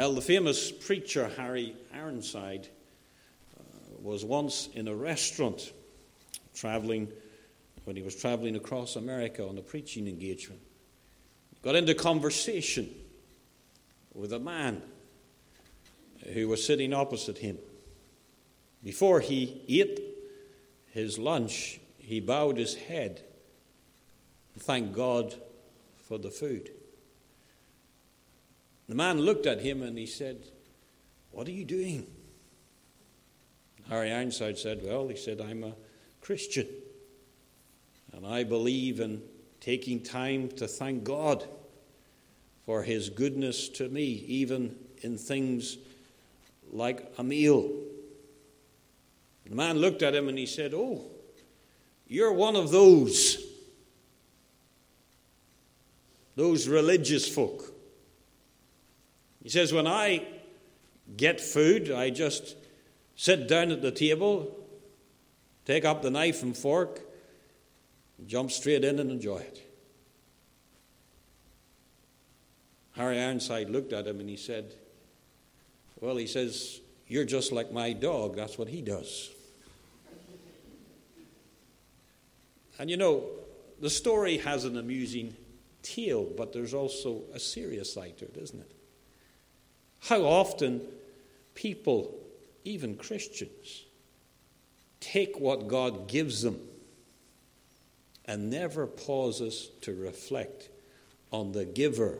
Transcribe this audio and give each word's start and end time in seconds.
Well, 0.00 0.14
the 0.14 0.22
famous 0.22 0.72
preacher 0.72 1.30
Harry 1.36 1.76
Ironside 1.92 2.66
uh, 3.54 3.62
was 4.00 4.24
once 4.24 4.70
in 4.72 4.88
a 4.88 4.94
restaurant 4.94 5.74
traveling 6.54 7.08
when 7.84 7.96
he 7.96 8.02
was 8.02 8.16
traveling 8.16 8.56
across 8.56 8.96
America 8.96 9.46
on 9.46 9.58
a 9.58 9.60
preaching 9.60 10.08
engagement. 10.08 10.62
Got 11.60 11.76
into 11.76 11.94
conversation 11.94 12.88
with 14.14 14.32
a 14.32 14.38
man 14.38 14.80
who 16.32 16.48
was 16.48 16.64
sitting 16.64 16.94
opposite 16.94 17.36
him. 17.36 17.58
Before 18.82 19.20
he 19.20 19.60
ate 19.68 20.00
his 20.92 21.18
lunch, 21.18 21.78
he 21.98 22.20
bowed 22.20 22.56
his 22.56 22.74
head 22.74 23.20
and 24.54 24.62
thanked 24.62 24.94
God 24.94 25.34
for 25.98 26.16
the 26.16 26.30
food. 26.30 26.70
The 28.90 28.96
man 28.96 29.20
looked 29.20 29.46
at 29.46 29.60
him 29.60 29.82
and 29.82 29.96
he 29.96 30.06
said, 30.06 30.42
What 31.30 31.46
are 31.46 31.52
you 31.52 31.64
doing? 31.64 32.08
Harry 33.88 34.10
Ironside 34.10 34.58
said, 34.58 34.80
Well, 34.82 35.06
he 35.06 35.14
said, 35.14 35.40
I'm 35.40 35.62
a 35.62 35.74
Christian. 36.20 36.66
And 38.12 38.26
I 38.26 38.42
believe 38.42 38.98
in 38.98 39.22
taking 39.60 40.02
time 40.02 40.48
to 40.56 40.66
thank 40.66 41.04
God 41.04 41.46
for 42.66 42.82
his 42.82 43.10
goodness 43.10 43.68
to 43.68 43.88
me, 43.88 44.24
even 44.26 44.74
in 45.02 45.16
things 45.16 45.78
like 46.72 47.12
a 47.16 47.22
meal. 47.22 47.70
The 49.48 49.54
man 49.54 49.78
looked 49.78 50.02
at 50.02 50.16
him 50.16 50.28
and 50.28 50.36
he 50.36 50.46
said, 50.46 50.74
Oh, 50.74 51.04
you're 52.08 52.32
one 52.32 52.56
of 52.56 52.72
those, 52.72 53.40
those 56.34 56.66
religious 56.66 57.32
folk. 57.32 57.69
He 59.42 59.48
says, 59.48 59.72
When 59.72 59.86
I 59.86 60.26
get 61.16 61.40
food, 61.40 61.90
I 61.90 62.10
just 62.10 62.56
sit 63.16 63.48
down 63.48 63.70
at 63.70 63.82
the 63.82 63.90
table, 63.90 64.56
take 65.64 65.84
up 65.84 66.02
the 66.02 66.10
knife 66.10 66.42
and 66.42 66.56
fork, 66.56 67.00
jump 68.26 68.50
straight 68.50 68.84
in 68.84 68.98
and 68.98 69.10
enjoy 69.10 69.38
it. 69.38 69.66
Harry 72.96 73.18
Ironside 73.18 73.70
looked 73.70 73.92
at 73.92 74.06
him 74.06 74.20
and 74.20 74.28
he 74.28 74.36
said, 74.36 74.74
Well, 76.00 76.16
he 76.16 76.26
says, 76.26 76.80
You're 77.08 77.24
just 77.24 77.52
like 77.52 77.72
my 77.72 77.92
dog. 77.92 78.36
That's 78.36 78.58
what 78.58 78.68
he 78.68 78.82
does. 78.82 79.30
And 82.78 82.90
you 82.90 82.96
know, 82.96 83.26
the 83.80 83.90
story 83.90 84.38
has 84.38 84.64
an 84.64 84.78
amusing 84.78 85.34
tale, 85.82 86.24
but 86.24 86.52
there's 86.52 86.74
also 86.74 87.22
a 87.34 87.38
serious 87.38 87.92
side 87.92 88.16
to 88.18 88.24
it, 88.24 88.36
isn't 88.38 88.60
it? 88.60 88.79
How 90.00 90.22
often 90.22 90.82
people, 91.54 92.14
even 92.64 92.96
Christians, 92.96 93.84
take 95.00 95.38
what 95.38 95.68
God 95.68 96.08
gives 96.08 96.42
them 96.42 96.60
and 98.24 98.50
never 98.50 98.86
pauses 98.86 99.70
to 99.82 99.94
reflect 99.94 100.68
on 101.32 101.52
the 101.52 101.64
giver 101.64 102.18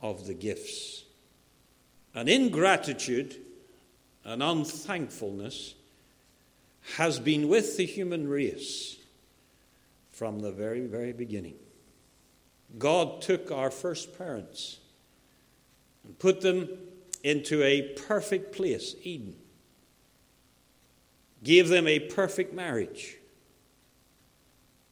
of 0.00 0.26
the 0.26 0.34
gifts. 0.34 1.04
And 2.14 2.28
ingratitude 2.28 3.36
and 4.24 4.42
unthankfulness 4.42 5.74
has 6.96 7.18
been 7.18 7.48
with 7.48 7.76
the 7.76 7.86
human 7.86 8.28
race 8.28 8.96
from 10.10 10.40
the 10.40 10.52
very, 10.52 10.86
very 10.86 11.12
beginning. 11.12 11.54
God 12.78 13.22
took 13.22 13.50
our 13.50 13.70
first 13.70 14.16
parents 14.18 14.78
and 16.04 16.18
put 16.18 16.40
them 16.40 16.68
into 17.22 17.62
a 17.62 17.94
perfect 18.06 18.54
place, 18.54 18.94
Eden. 19.02 19.36
Gave 21.42 21.68
them 21.68 21.86
a 21.86 21.98
perfect 21.98 22.52
marriage. 22.54 23.16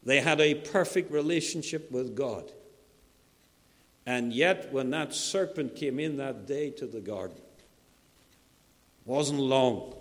They 0.03 0.21
had 0.21 0.41
a 0.41 0.55
perfect 0.55 1.13
relationship 1.13 1.91
with 1.91 2.15
God. 2.17 2.51
And 4.07 4.33
yet, 4.33 4.73
when 4.73 4.91
that 4.91 5.15
serpent 5.15 5.77
came 5.77 6.01
in 6.01 6.17
that 6.17 6.47
day 6.47 6.71
to 6.71 6.87
the 6.87 7.01
garden, 7.01 7.41
wasn't 9.05 9.41
long 9.41 9.95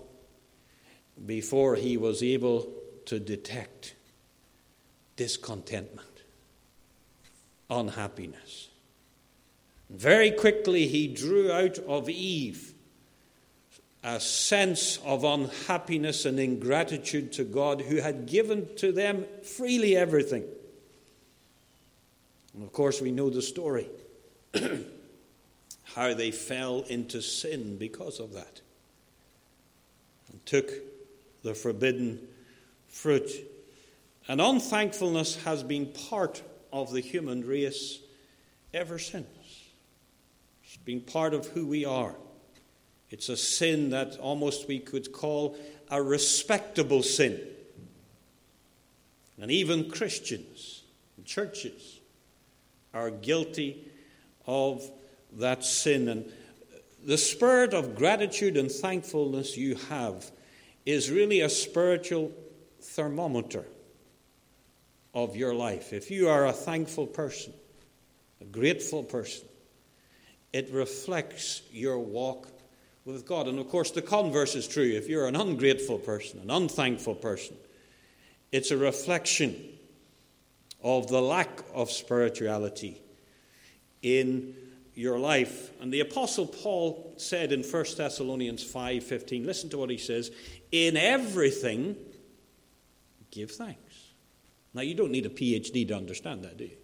before 1.25 1.75
he 1.75 1.97
was 1.97 2.23
able 2.23 2.71
to 3.05 3.19
detect 3.19 3.95
discontentment, 5.15 6.23
unhappiness. 7.69 8.68
Very 9.89 10.31
quickly, 10.31 10.87
he 10.87 11.07
drew 11.07 11.51
out 11.51 11.79
of 11.79 12.09
Eve 12.09 12.73
a 14.03 14.19
sense 14.19 14.97
of 15.03 15.23
unhappiness 15.23 16.25
and 16.25 16.39
ingratitude 16.39 17.33
to 17.33 17.43
God, 17.43 17.81
who 17.81 17.97
had 17.97 18.27
given 18.27 18.73
to 18.77 18.91
them 18.91 19.25
freely 19.43 19.95
everything. 19.95 20.45
And 22.53 22.63
of 22.63 22.71
course, 22.71 23.01
we 23.01 23.11
know 23.11 23.29
the 23.29 23.41
story 23.41 23.87
how 25.83 26.13
they 26.13 26.31
fell 26.31 26.81
into 26.87 27.21
sin 27.21 27.77
because 27.77 28.19
of 28.19 28.33
that 28.33 28.61
and 30.31 30.45
took 30.45 30.71
the 31.43 31.53
forbidden 31.53 32.19
fruit. 32.87 33.29
And 34.27 34.39
unthankfulness 34.39 35.43
has 35.43 35.63
been 35.63 35.87
part 35.87 36.41
of 36.71 36.93
the 36.93 37.01
human 37.01 37.45
race 37.45 37.99
ever 38.73 38.99
since. 38.99 39.27
Been 40.89 41.01
part 41.01 41.35
of 41.35 41.45
who 41.49 41.67
we 41.67 41.85
are. 41.85 42.15
It's 43.11 43.29
a 43.29 43.37
sin 43.37 43.91
that 43.91 44.17
almost 44.17 44.67
we 44.67 44.79
could 44.79 45.11
call 45.11 45.55
a 45.91 46.01
respectable 46.01 47.03
sin. 47.03 47.39
And 49.39 49.51
even 49.51 49.91
Christians 49.91 50.81
and 51.15 51.27
churches 51.27 51.99
are 52.91 53.11
guilty 53.11 53.85
of 54.47 54.83
that 55.33 55.63
sin. 55.63 56.07
And 56.07 56.33
the 57.05 57.19
spirit 57.19 57.75
of 57.75 57.93
gratitude 57.93 58.57
and 58.57 58.71
thankfulness 58.71 59.55
you 59.55 59.75
have 59.89 60.31
is 60.87 61.11
really 61.11 61.41
a 61.41 61.49
spiritual 61.49 62.31
thermometer 62.81 63.65
of 65.13 65.35
your 65.35 65.53
life. 65.53 65.93
If 65.93 66.09
you 66.09 66.29
are 66.29 66.47
a 66.47 66.51
thankful 66.51 67.05
person, 67.05 67.53
a 68.41 68.45
grateful 68.45 69.03
person, 69.03 69.45
it 70.53 70.69
reflects 70.71 71.61
your 71.71 71.99
walk 71.99 72.47
with 73.05 73.25
God. 73.25 73.47
And 73.47 73.59
of 73.59 73.69
course, 73.69 73.91
the 73.91 74.01
converse 74.01 74.55
is 74.55 74.67
true. 74.67 74.83
If 74.83 75.07
you're 75.07 75.27
an 75.27 75.35
ungrateful 75.35 75.97
person, 75.99 76.39
an 76.39 76.51
unthankful 76.51 77.15
person, 77.15 77.55
it's 78.51 78.71
a 78.71 78.77
reflection 78.77 79.55
of 80.83 81.07
the 81.07 81.21
lack 81.21 81.61
of 81.73 81.91
spirituality 81.91 83.01
in 84.01 84.55
your 84.95 85.19
life. 85.19 85.71
And 85.81 85.93
the 85.93 85.99
apostle 85.99 86.45
Paul 86.45 87.13
said 87.17 87.51
in 87.51 87.63
1 87.63 87.97
Thessalonians 87.97 88.63
5:15, 88.63 89.45
listen 89.45 89.69
to 89.69 89.77
what 89.77 89.89
he 89.89 89.97
says, 89.97 90.31
in 90.71 90.97
everything 90.97 91.95
give 93.31 93.51
thanks. 93.51 93.95
Now 94.73 94.81
you 94.81 94.95
don't 94.95 95.11
need 95.11 95.25
a 95.25 95.29
PhD 95.29 95.87
to 95.87 95.95
understand 95.95 96.43
that, 96.43 96.57
do 96.57 96.65
you? 96.65 96.77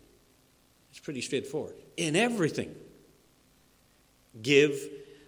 It's 0.91 0.99
pretty 0.99 1.21
straightforward. 1.21 1.75
In 1.97 2.15
everything 2.15 2.75
give 4.41 4.79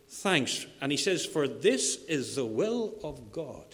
thanks. 0.09 0.66
And 0.81 0.91
he 0.91 0.97
says, 0.97 1.25
For 1.25 1.47
this 1.47 2.03
is 2.06 2.35
the 2.35 2.45
will 2.45 2.95
of 3.03 3.31
God 3.31 3.66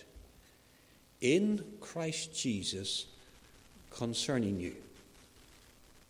in 1.21 1.63
Christ 1.79 2.35
Jesus 2.35 3.05
concerning 3.91 4.59
you. 4.59 4.75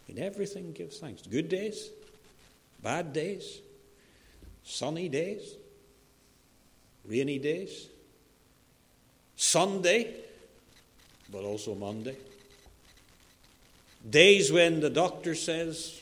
In 0.10 0.20
everything, 0.20 0.74
give 0.74 0.94
thanks. 0.94 1.22
Good 1.22 1.50
days, 1.50 1.90
bad 2.82 3.14
days, 3.14 3.60
sunny 4.64 5.10
days, 5.10 5.56
rainy 7.06 7.40
days, 7.40 7.88
Sunday, 9.36 10.16
but 11.32 11.44
also 11.44 11.76
Monday. 11.76 12.18
Days 14.08 14.52
when 14.52 14.82
the 14.82 14.90
doctor 14.90 15.36
says 15.36 16.02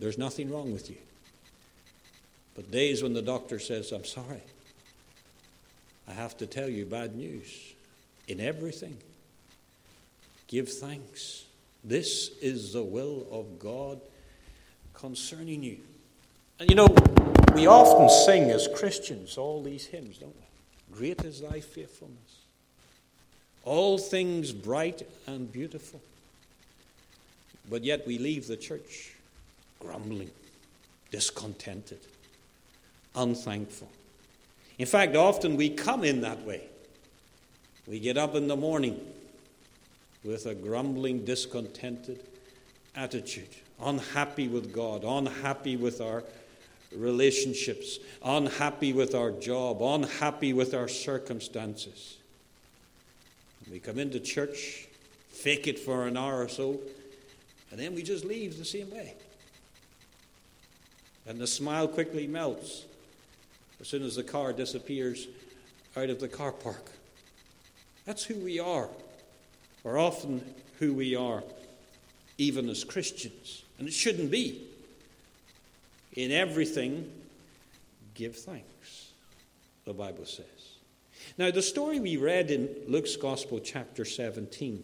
there's 0.00 0.18
nothing 0.18 0.50
wrong 0.50 0.72
with 0.72 0.90
you. 0.90 0.96
But 2.56 2.70
days 2.70 3.02
when 3.02 3.12
the 3.12 3.22
doctor 3.22 3.58
says, 3.58 3.92
I'm 3.92 4.06
sorry, 4.06 4.42
I 6.08 6.12
have 6.12 6.36
to 6.38 6.46
tell 6.46 6.68
you 6.68 6.86
bad 6.86 7.14
news. 7.14 7.74
In 8.28 8.40
everything, 8.40 8.96
give 10.48 10.68
thanks. 10.68 11.44
This 11.84 12.30
is 12.40 12.72
the 12.72 12.82
will 12.82 13.26
of 13.30 13.58
God 13.60 14.00
concerning 14.94 15.62
you. 15.62 15.78
And 16.58 16.70
you 16.70 16.74
know, 16.74 16.88
we 17.54 17.66
often 17.66 18.08
sing 18.08 18.50
as 18.50 18.66
Christians 18.74 19.36
all 19.36 19.62
these 19.62 19.86
hymns, 19.86 20.18
don't 20.18 20.34
we? 20.34 20.96
Great 20.96 21.24
is 21.24 21.42
thy 21.42 21.60
faithfulness. 21.60 22.16
All 23.64 23.98
things 23.98 24.52
bright 24.52 25.06
and 25.26 25.52
beautiful. 25.52 26.00
But 27.68 27.84
yet 27.84 28.06
we 28.06 28.18
leave 28.18 28.46
the 28.46 28.56
church 28.56 29.12
grumbling, 29.80 30.30
discontented, 31.10 31.98
unthankful. 33.16 33.88
In 34.78 34.86
fact, 34.86 35.16
often 35.16 35.56
we 35.56 35.70
come 35.70 36.04
in 36.04 36.20
that 36.20 36.42
way. 36.42 36.62
We 37.86 37.98
get 37.98 38.18
up 38.18 38.34
in 38.34 38.48
the 38.48 38.56
morning 38.56 39.00
with 40.24 40.46
a 40.46 40.54
grumbling, 40.54 41.24
discontented 41.24 42.20
attitude, 42.94 43.48
unhappy 43.80 44.48
with 44.48 44.72
God, 44.72 45.04
unhappy 45.04 45.76
with 45.76 46.00
our 46.00 46.24
relationships, 46.94 47.98
unhappy 48.24 48.92
with 48.92 49.14
our 49.14 49.30
job, 49.30 49.82
unhappy 49.82 50.52
with 50.52 50.74
our 50.74 50.88
circumstances. 50.88 52.16
We 53.70 53.78
come 53.78 53.98
into 53.98 54.20
church, 54.20 54.86
fake 55.30 55.66
it 55.66 55.78
for 55.78 56.06
an 56.06 56.16
hour 56.16 56.42
or 56.42 56.48
so, 56.48 56.80
and 57.70 57.80
then 57.80 57.94
we 57.94 58.02
just 58.02 58.24
leave 58.24 58.58
the 58.58 58.64
same 58.64 58.90
way. 58.90 59.14
And 61.26 61.38
the 61.38 61.46
smile 61.46 61.88
quickly 61.88 62.26
melts 62.26 62.84
as 63.80 63.88
soon 63.88 64.02
as 64.02 64.16
the 64.16 64.22
car 64.22 64.52
disappears 64.52 65.28
out 65.96 66.10
of 66.10 66.20
the 66.20 66.28
car 66.28 66.52
park. 66.52 66.90
That's 68.04 68.24
who 68.24 68.34
we 68.36 68.60
are, 68.60 68.88
or 69.84 69.98
often 69.98 70.42
who 70.78 70.94
we 70.94 71.16
are, 71.16 71.42
even 72.38 72.68
as 72.68 72.84
Christians. 72.84 73.64
And 73.78 73.88
it 73.88 73.94
shouldn't 73.94 74.30
be. 74.30 74.62
In 76.14 76.30
everything, 76.32 77.10
give 78.14 78.36
thanks, 78.36 79.12
the 79.84 79.92
Bible 79.92 80.24
says. 80.24 80.46
Now, 81.36 81.50
the 81.50 81.62
story 81.62 82.00
we 82.00 82.16
read 82.16 82.50
in 82.50 82.68
Luke's 82.88 83.16
Gospel, 83.16 83.58
chapter 83.58 84.04
17, 84.04 84.82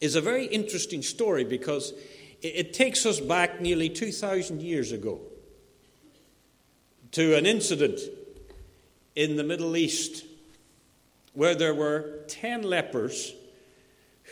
is 0.00 0.14
a 0.14 0.20
very 0.20 0.46
interesting 0.46 1.02
story 1.02 1.44
because 1.44 1.92
it 2.40 2.72
takes 2.72 3.04
us 3.04 3.20
back 3.20 3.60
nearly 3.60 3.88
2,000 3.88 4.62
years 4.62 4.92
ago 4.92 5.20
to 7.12 7.36
an 7.36 7.46
incident 7.46 8.00
in 9.14 9.36
the 9.36 9.44
Middle 9.44 9.76
East 9.76 10.24
where 11.34 11.54
there 11.54 11.74
were 11.74 12.20
10 12.28 12.62
lepers 12.62 13.34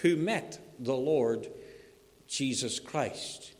who 0.02 0.16
met 0.16 0.58
the 0.78 0.94
Lord 0.94 1.46
Jesus 2.26 2.78
Christ. 2.78 3.52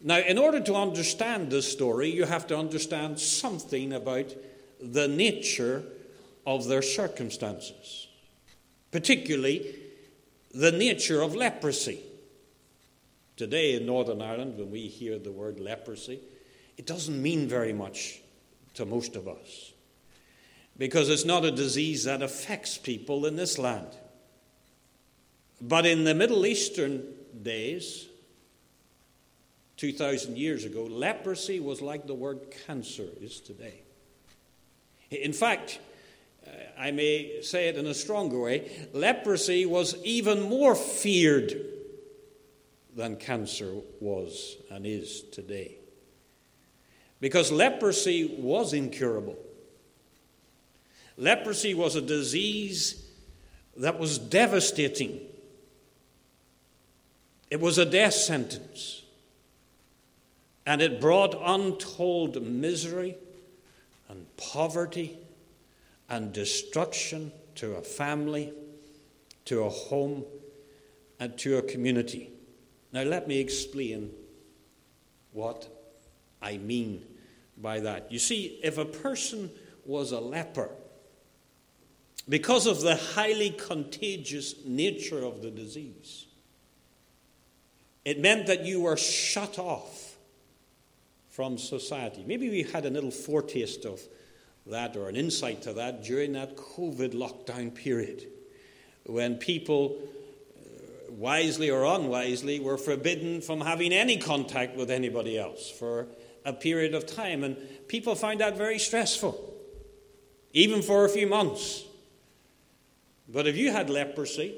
Now, 0.00 0.18
in 0.18 0.38
order 0.38 0.60
to 0.60 0.74
understand 0.74 1.50
this 1.50 1.70
story, 1.70 2.10
you 2.10 2.24
have 2.24 2.46
to 2.48 2.56
understand 2.56 3.18
something 3.18 3.92
about 3.92 4.34
the 4.80 5.08
nature 5.08 5.84
of 6.46 6.68
their 6.68 6.82
circumstances, 6.82 8.08
particularly 8.92 9.74
the 10.54 10.72
nature 10.72 11.20
of 11.20 11.34
leprosy. 11.34 12.00
Today 13.36 13.74
in 13.74 13.86
Northern 13.86 14.22
Ireland, 14.22 14.58
when 14.58 14.70
we 14.70 14.88
hear 14.88 15.18
the 15.18 15.32
word 15.32 15.60
leprosy, 15.60 16.20
it 16.78 16.86
doesn't 16.86 17.20
mean 17.20 17.48
very 17.48 17.72
much 17.72 18.20
to 18.74 18.86
most 18.86 19.16
of 19.16 19.26
us 19.28 19.72
because 20.78 21.10
it's 21.10 21.24
not 21.24 21.44
a 21.44 21.50
disease 21.50 22.04
that 22.04 22.22
affects 22.22 22.78
people 22.78 23.26
in 23.26 23.34
this 23.34 23.58
land. 23.58 23.88
But 25.60 25.84
in 25.84 26.04
the 26.04 26.14
Middle 26.14 26.46
Eastern 26.46 27.02
days, 27.42 28.06
2,000 29.76 30.38
years 30.38 30.64
ago, 30.64 30.84
leprosy 30.84 31.58
was 31.58 31.82
like 31.82 32.06
the 32.06 32.14
word 32.14 32.54
cancer 32.66 33.08
is 33.20 33.40
today. 33.40 33.82
In 35.10 35.32
fact, 35.32 35.80
uh, 36.46 36.50
I 36.78 36.92
may 36.92 37.42
say 37.42 37.68
it 37.68 37.76
in 37.76 37.86
a 37.86 37.94
stronger 37.94 38.38
way 38.38 38.88
leprosy 38.92 39.66
was 39.66 39.96
even 40.04 40.42
more 40.42 40.76
feared 40.76 41.54
than 42.94 43.16
cancer 43.16 43.74
was 44.00 44.56
and 44.70 44.86
is 44.86 45.22
today 45.32 45.77
because 47.20 47.50
leprosy 47.50 48.36
was 48.38 48.72
incurable. 48.72 49.36
Leprosy 51.16 51.74
was 51.74 51.96
a 51.96 52.00
disease 52.00 53.04
that 53.76 53.98
was 53.98 54.18
devastating. 54.18 55.20
It 57.50 57.60
was 57.60 57.78
a 57.78 57.84
death 57.84 58.14
sentence. 58.14 59.02
And 60.64 60.82
it 60.82 61.00
brought 61.00 61.34
untold 61.42 62.40
misery 62.42 63.16
and 64.08 64.26
poverty 64.36 65.18
and 66.08 66.32
destruction 66.32 67.32
to 67.56 67.74
a 67.76 67.82
family, 67.82 68.52
to 69.46 69.64
a 69.64 69.68
home, 69.68 70.24
and 71.18 71.36
to 71.38 71.56
a 71.58 71.62
community. 71.62 72.30
Now, 72.92 73.02
let 73.02 73.26
me 73.26 73.40
explain 73.40 74.10
what 75.32 75.77
I 76.40 76.58
mean 76.58 77.04
by 77.56 77.80
that. 77.80 78.12
You 78.12 78.18
see, 78.18 78.60
if 78.62 78.78
a 78.78 78.84
person 78.84 79.50
was 79.84 80.12
a 80.12 80.20
leper, 80.20 80.70
because 82.28 82.66
of 82.66 82.80
the 82.80 82.96
highly 82.96 83.50
contagious 83.50 84.54
nature 84.64 85.24
of 85.24 85.42
the 85.42 85.50
disease, 85.50 86.26
it 88.04 88.20
meant 88.20 88.46
that 88.46 88.64
you 88.64 88.82
were 88.82 88.96
shut 88.96 89.58
off 89.58 90.16
from 91.28 91.58
society. 91.58 92.24
Maybe 92.26 92.50
we 92.50 92.62
had 92.62 92.84
a 92.84 92.90
little 92.90 93.10
foretaste 93.10 93.84
of 93.84 94.00
that 94.66 94.96
or 94.96 95.08
an 95.08 95.16
insight 95.16 95.62
to 95.62 95.72
that 95.74 96.04
during 96.04 96.32
that 96.32 96.56
COVID 96.56 97.14
lockdown 97.14 97.74
period 97.74 98.26
when 99.08 99.36
people 99.36 99.96
uh, 100.56 101.12
wisely 101.12 101.70
or 101.70 101.84
unwisely, 101.84 102.60
were 102.60 102.76
forbidden 102.76 103.40
from 103.40 103.60
having 103.60 103.92
any 103.92 104.18
contact 104.18 104.76
with 104.76 104.90
anybody 104.90 105.38
else 105.38 105.70
for 105.70 106.06
a 106.48 106.52
period 106.52 106.94
of 106.94 107.06
time. 107.06 107.44
And 107.44 107.56
people 107.88 108.14
find 108.14 108.40
that 108.40 108.56
very 108.56 108.78
stressful, 108.78 109.54
even 110.52 110.82
for 110.82 111.04
a 111.04 111.08
few 111.08 111.26
months. 111.26 111.84
But 113.28 113.46
if 113.46 113.56
you 113.56 113.70
had 113.70 113.90
leprosy, 113.90 114.54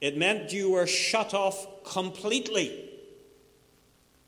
it 0.00 0.16
meant 0.16 0.52
you 0.52 0.70
were 0.70 0.86
shut 0.86 1.34
off 1.34 1.84
completely 1.84 2.90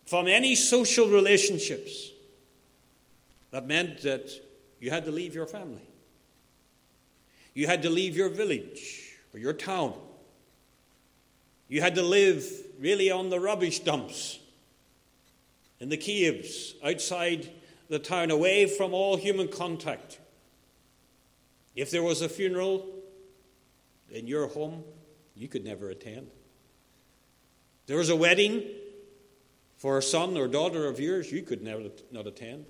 from 0.04 0.28
any 0.28 0.54
social 0.54 1.08
relationships. 1.08 2.10
That 3.50 3.66
meant 3.66 4.02
that 4.02 4.30
you 4.80 4.90
had 4.90 5.06
to 5.06 5.10
leave 5.10 5.34
your 5.34 5.46
family. 5.46 5.88
You 7.54 7.66
had 7.66 7.82
to 7.82 7.90
leave 7.90 8.14
your 8.16 8.28
village 8.28 9.16
or 9.32 9.40
your 9.40 9.54
town. 9.54 9.94
You 11.68 11.80
had 11.80 11.94
to 11.94 12.02
live 12.02 12.46
really 12.78 13.10
on 13.10 13.30
the 13.30 13.40
rubbish 13.40 13.80
dumps 13.80 14.38
in 15.81 15.88
the 15.88 15.96
caves 15.96 16.75
outside 16.84 17.50
the 17.88 17.98
town, 17.98 18.31
away 18.31 18.67
from 18.67 18.93
all 18.93 19.17
human 19.17 19.48
contact. 19.48 20.19
If 21.74 21.91
there 21.91 22.03
was 22.03 22.22
a 22.22 22.29
funeral 22.29 22.86
in 24.10 24.27
your 24.27 24.48
home, 24.48 24.82
you 25.34 25.48
could 25.48 25.65
never 25.65 25.91
attend. 25.91 26.31
There 27.86 27.98
was 27.98 28.08
a 28.08 28.17
wedding 28.17 28.65
for 29.77 29.98
a 29.98 30.03
son 30.03 30.36
or 30.36 30.48
daughter 30.48 30.86
of 30.86 30.98
yours, 30.98 31.31
you 31.31 31.43
could 31.43 31.62
never 31.62 31.84
not 32.10 32.27
attend. 32.27 32.65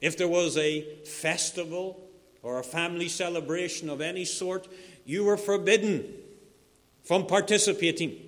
If 0.00 0.16
there 0.16 0.28
was 0.28 0.56
a 0.56 0.82
festival 1.04 2.00
or 2.42 2.58
a 2.58 2.64
family 2.64 3.08
celebration 3.08 3.88
of 3.88 4.00
any 4.00 4.24
sort, 4.24 4.68
you 5.04 5.24
were 5.24 5.36
forbidden 5.36 6.12
from 7.04 7.26
participating. 7.26 8.27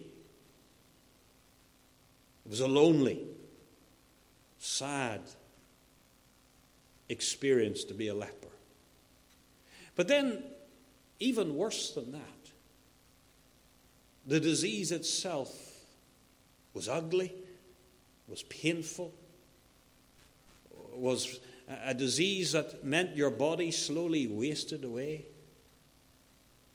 It 2.50 2.54
was 2.54 2.60
a 2.62 2.66
lonely, 2.66 3.28
sad 4.58 5.20
experience 7.08 7.84
to 7.84 7.94
be 7.94 8.08
a 8.08 8.14
leper. 8.14 8.48
But 9.94 10.08
then, 10.08 10.42
even 11.20 11.54
worse 11.54 11.92
than 11.92 12.10
that, 12.10 12.20
the 14.26 14.40
disease 14.40 14.90
itself 14.90 15.56
was 16.74 16.88
ugly, 16.88 17.32
was 18.26 18.42
painful, 18.42 19.14
was 20.92 21.38
a 21.84 21.94
disease 21.94 22.50
that 22.50 22.82
meant 22.82 23.14
your 23.14 23.30
body 23.30 23.70
slowly 23.70 24.26
wasted 24.26 24.82
away. 24.82 25.24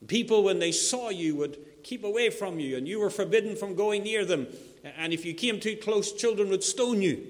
People, 0.07 0.41
when 0.41 0.59
they 0.59 0.71
saw 0.71 1.09
you, 1.09 1.35
would 1.35 1.57
keep 1.83 2.05
away 2.05 2.29
from 2.29 2.61
you, 2.61 2.77
and 2.77 2.87
you 2.87 3.01
were 3.01 3.09
forbidden 3.09 3.57
from 3.57 3.75
going 3.75 4.03
near 4.03 4.23
them. 4.23 4.47
And 4.85 5.13
if 5.13 5.25
you 5.25 5.33
came 5.33 5.59
too 5.59 5.75
close, 5.75 6.11
children 6.11 6.49
would 6.49 6.63
stone 6.63 7.01
you. 7.01 7.25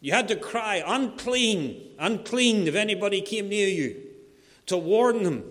You 0.00 0.12
had 0.12 0.28
to 0.28 0.36
cry, 0.36 0.82
unclean, 0.86 1.94
unclean, 1.98 2.68
if 2.68 2.74
anybody 2.74 3.22
came 3.22 3.48
near 3.48 3.68
you, 3.68 4.02
to 4.66 4.76
warn 4.76 5.22
them 5.22 5.44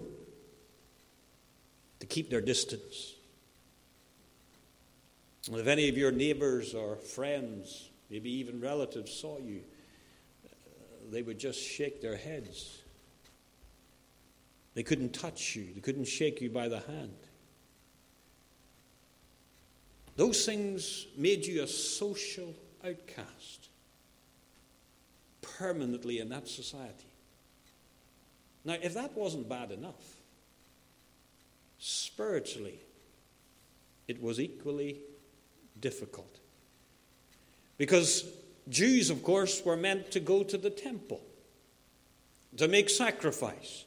to 1.99 2.05
keep 2.05 2.29
their 2.29 2.41
distance. 2.41 3.15
And 5.47 5.59
if 5.59 5.65
any 5.65 5.89
of 5.89 5.97
your 5.97 6.11
neighbors 6.11 6.75
or 6.75 6.97
friends, 6.97 7.89
maybe 8.11 8.31
even 8.31 8.61
relatives, 8.61 9.11
saw 9.11 9.39
you, 9.39 9.61
they 11.09 11.23
would 11.23 11.39
just 11.39 11.59
shake 11.59 11.99
their 11.99 12.15
heads. 12.15 12.83
They 14.75 14.83
couldn't 14.83 15.13
touch 15.13 15.55
you, 15.55 15.67
they 15.73 15.81
couldn't 15.81 16.05
shake 16.05 16.41
you 16.41 16.51
by 16.51 16.67
the 16.67 16.79
hand. 16.81 17.17
Those 20.15 20.45
things 20.45 21.07
made 21.17 21.45
you 21.45 21.63
a 21.63 21.67
social 21.67 22.53
outcast. 22.85 23.69
permanently 25.57 26.19
in 26.19 26.29
that 26.29 26.47
society. 26.47 27.11
Now, 28.65 28.77
if 28.81 28.93
that 28.93 29.15
wasn't 29.15 29.49
bad 29.49 29.71
enough, 29.71 30.15
spiritually, 31.79 32.79
it 34.07 34.21
was 34.21 34.39
equally 34.39 34.99
difficult. 35.79 36.39
Because 37.77 38.25
Jews, 38.69 39.09
of 39.09 39.23
course, 39.23 39.63
were 39.65 39.75
meant 39.75 40.11
to 40.11 40.19
go 40.19 40.43
to 40.43 40.57
the 40.57 40.69
temple, 40.69 41.21
to 42.57 42.67
make 42.67 42.89
sacrifice, 42.89 43.85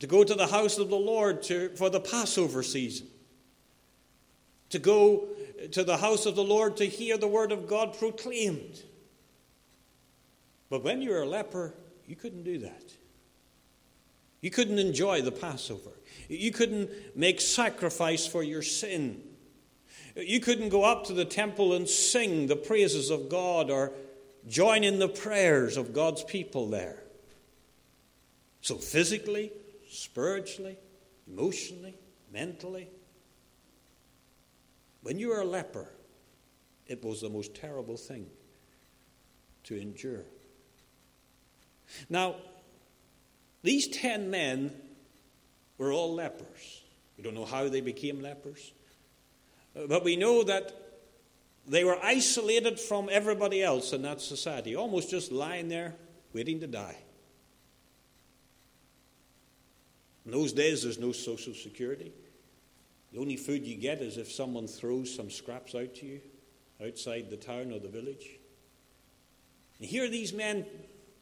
to 0.00 0.06
go 0.06 0.24
to 0.24 0.34
the 0.34 0.46
house 0.46 0.78
of 0.78 0.88
the 0.88 0.96
Lord 0.96 1.42
to, 1.44 1.68
for 1.76 1.90
the 1.90 2.00
Passover 2.00 2.62
season, 2.62 3.08
to 4.70 4.78
go 4.78 5.28
to 5.72 5.84
the 5.84 5.96
house 5.96 6.26
of 6.26 6.36
the 6.36 6.44
Lord 6.44 6.76
to 6.78 6.86
hear 6.86 7.16
the 7.16 7.28
word 7.28 7.52
of 7.52 7.66
God 7.66 7.96
proclaimed. 7.98 8.82
But 10.68 10.82
when 10.82 11.00
you 11.00 11.10
were 11.10 11.22
a 11.22 11.26
leper, 11.26 11.74
you 12.06 12.16
couldn't 12.16 12.44
do 12.44 12.58
that. 12.58 12.92
You 14.40 14.50
couldn't 14.50 14.78
enjoy 14.78 15.22
the 15.22 15.32
Passover. 15.32 15.90
You 16.28 16.52
couldn't 16.52 16.90
make 17.16 17.40
sacrifice 17.40 18.26
for 18.26 18.42
your 18.42 18.62
sin. 18.62 19.22
You 20.16 20.40
couldn't 20.40 20.70
go 20.70 20.84
up 20.84 21.04
to 21.06 21.12
the 21.12 21.24
temple 21.24 21.72
and 21.72 21.88
sing 21.88 22.46
the 22.46 22.56
praises 22.56 23.10
of 23.10 23.28
God 23.28 23.70
or 23.70 23.92
join 24.46 24.84
in 24.84 24.98
the 24.98 25.08
prayers 25.08 25.76
of 25.76 25.92
God's 25.92 26.24
people 26.24 26.68
there. 26.68 27.02
So, 28.60 28.76
physically, 28.76 29.52
spiritually, 29.88 30.76
emotionally, 31.28 31.94
mentally, 32.32 32.88
when 35.06 35.20
you 35.20 35.28
were 35.28 35.40
a 35.40 35.44
leper, 35.44 35.88
it 36.88 37.04
was 37.04 37.20
the 37.20 37.28
most 37.28 37.54
terrible 37.54 37.96
thing 37.96 38.26
to 39.62 39.80
endure. 39.80 40.24
Now, 42.10 42.34
these 43.62 43.86
ten 43.86 44.30
men 44.30 44.72
were 45.78 45.92
all 45.92 46.12
lepers. 46.12 46.82
We 47.16 47.22
don't 47.22 47.34
know 47.34 47.44
how 47.44 47.68
they 47.68 47.80
became 47.80 48.20
lepers. 48.20 48.72
But 49.74 50.02
we 50.02 50.16
know 50.16 50.42
that 50.42 50.74
they 51.68 51.84
were 51.84 51.98
isolated 52.02 52.80
from 52.80 53.08
everybody 53.08 53.62
else 53.62 53.92
in 53.92 54.02
that 54.02 54.20
society, 54.20 54.74
almost 54.74 55.08
just 55.08 55.30
lying 55.30 55.68
there 55.68 55.94
waiting 56.32 56.58
to 56.58 56.66
die. 56.66 56.96
In 60.24 60.32
those 60.32 60.52
days, 60.52 60.82
there's 60.82 60.98
no 60.98 61.12
social 61.12 61.54
security. 61.54 62.12
The 63.12 63.18
only 63.18 63.36
food 63.36 63.64
you 63.64 63.76
get 63.76 64.00
is 64.00 64.18
if 64.18 64.30
someone 64.30 64.66
throws 64.66 65.14
some 65.14 65.30
scraps 65.30 65.74
out 65.74 65.94
to 65.96 66.06
you 66.06 66.20
outside 66.84 67.30
the 67.30 67.36
town 67.36 67.72
or 67.72 67.78
the 67.78 67.88
village. 67.88 68.26
And 69.78 69.88
here 69.88 70.04
are 70.04 70.08
these 70.08 70.32
men, 70.32 70.66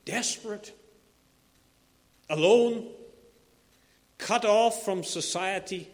desperate, 0.04 0.72
alone, 2.28 2.88
cut 4.18 4.44
off 4.44 4.84
from 4.84 5.04
society, 5.04 5.88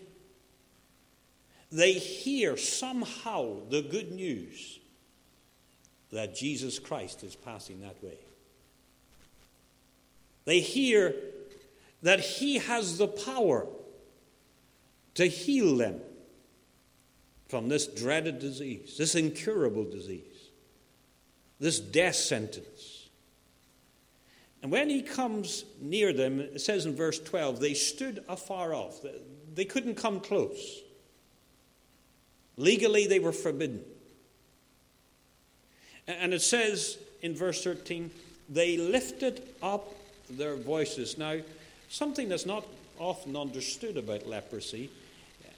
they 1.73 1.93
hear 1.93 2.57
somehow 2.57 3.57
the 3.69 3.83
good 3.83 4.13
news 4.13 4.79
that 6.13 6.35
Jesus 6.35 6.79
Christ 6.79 7.23
is 7.23 7.37
passing 7.37 7.81
that 7.81 8.03
way. 8.03 8.19
They 10.45 10.61
hear 10.61 11.15
that 12.03 12.21
He 12.21 12.59
has 12.59 12.99
the 12.99 13.07
power 13.07 13.67
to 15.21 15.27
heal 15.27 15.77
them 15.77 16.01
from 17.49 17.69
this 17.69 17.87
dreaded 17.87 18.39
disease, 18.39 18.97
this 18.97 19.15
incurable 19.15 19.85
disease, 19.85 20.49
this 21.59 21.79
death 21.79 22.15
sentence. 22.15 23.11
And 24.63 24.73
when 24.73 24.89
he 24.89 25.03
comes 25.03 25.67
near 25.79 26.15
them, 26.15 26.41
it 26.41 26.63
says 26.63 26.87
in 26.87 26.97
verse 26.97 27.19
12, 27.19 27.61
they 27.61 27.75
stood 27.75 28.25
afar 28.31 28.73
off. 28.73 29.05
They 29.55 29.67
couldn't 29.67 29.97
come 29.97 30.21
close. 30.21 30.81
Legally, 32.57 33.07
they 33.07 33.19
were 33.19 33.33
forbidden. 33.33 33.85
And 36.09 36.33
it 36.33 36.41
says 36.41 36.97
in 37.21 37.35
verse 37.35 37.63
13, 37.63 38.11
they 38.49 38.79
lifted 38.79 39.47
up 39.63 39.87
their 40.31 40.57
voices. 40.57 41.19
Now, 41.19 41.41
something 41.91 42.31
that's 42.31 42.47
not 42.47 42.67
often 42.99 43.37
understood 43.37 43.99
about 43.99 44.27
leprosy 44.27 44.89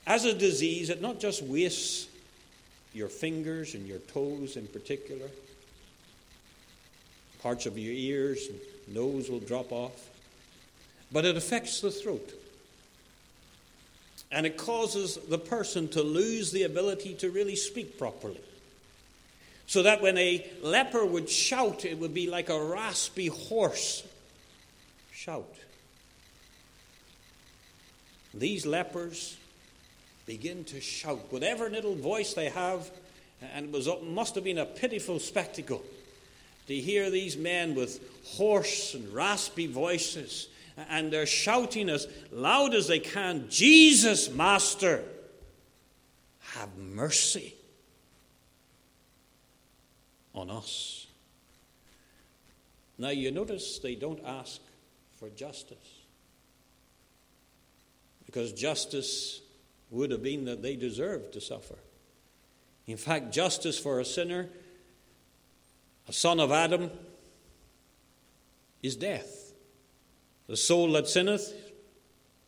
as 0.06 0.24
a 0.24 0.34
disease, 0.34 0.90
it 0.90 1.00
not 1.00 1.20
just 1.20 1.42
wastes 1.42 2.08
your 2.92 3.08
fingers 3.08 3.74
and 3.74 3.86
your 3.86 3.98
toes 3.98 4.56
in 4.56 4.66
particular, 4.66 5.28
parts 7.42 7.66
of 7.66 7.78
your 7.78 7.94
ears 7.94 8.48
and 8.48 8.94
nose 8.94 9.30
will 9.30 9.40
drop 9.40 9.72
off, 9.72 10.10
but 11.10 11.24
it 11.24 11.36
affects 11.36 11.80
the 11.80 11.90
throat 11.90 12.34
and 14.32 14.46
it 14.46 14.56
causes 14.56 15.18
the 15.28 15.38
person 15.38 15.86
to 15.88 16.02
lose 16.02 16.50
the 16.52 16.62
ability 16.62 17.14
to 17.14 17.30
really 17.30 17.54
speak 17.54 17.98
properly. 17.98 18.40
So 19.66 19.82
that 19.82 20.02
when 20.02 20.18
a 20.18 20.50
leper 20.62 21.04
would 21.04 21.28
shout, 21.28 21.84
it 21.84 21.98
would 21.98 22.14
be 22.14 22.28
like 22.28 22.48
a 22.48 22.64
raspy 22.64 23.26
hoarse 23.26 24.02
shout. 25.12 25.54
These 28.34 28.64
lepers 28.64 29.36
begin 30.26 30.64
to 30.64 30.80
shout, 30.80 31.20
whatever 31.30 31.68
little 31.68 31.94
voice 31.94 32.34
they 32.34 32.48
have, 32.48 32.90
and 33.54 33.66
it 33.66 33.72
was, 33.72 33.88
must 34.04 34.34
have 34.34 34.44
been 34.44 34.58
a 34.58 34.66
pitiful 34.66 35.18
spectacle 35.18 35.82
to 36.68 36.74
hear 36.74 37.10
these 37.10 37.36
men 37.36 37.74
with 37.74 38.00
hoarse 38.24 38.94
and 38.94 39.12
raspy 39.12 39.66
voices 39.66 40.48
and 40.88 41.12
they're 41.12 41.26
shouting 41.26 41.88
as 41.88 42.06
loud 42.30 42.74
as 42.74 42.86
they 42.88 42.98
can 42.98 43.46
Jesus, 43.48 44.30
Master, 44.30 45.04
have 46.40 46.76
mercy 46.76 47.54
on 50.34 50.50
us. 50.50 51.06
Now, 52.98 53.10
you 53.10 53.30
notice 53.30 53.78
they 53.78 53.94
don't 53.94 54.22
ask 54.24 54.60
for 55.18 55.28
justice. 55.30 55.76
Because 58.26 58.52
justice 58.52 59.40
would 59.92 60.10
have 60.10 60.22
been 60.22 60.46
that 60.46 60.62
they 60.62 60.74
deserved 60.74 61.34
to 61.34 61.40
suffer. 61.40 61.76
In 62.86 62.96
fact, 62.96 63.32
justice 63.32 63.78
for 63.78 64.00
a 64.00 64.04
sinner, 64.04 64.48
a 66.08 66.12
son 66.12 66.40
of 66.40 66.50
Adam, 66.50 66.90
is 68.82 68.96
death. 68.96 69.52
The 70.48 70.56
soul 70.56 70.92
that 70.92 71.06
sinneth, 71.06 71.54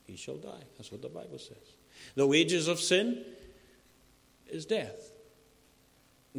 he 0.07 0.17
shall 0.17 0.37
die. 0.37 0.65
That's 0.77 0.91
what 0.91 1.03
the 1.03 1.09
Bible 1.09 1.39
says. 1.39 1.57
The 2.17 2.27
wages 2.27 2.67
of 2.67 2.81
sin 2.81 3.23
is 4.49 4.67
death. 4.67 5.13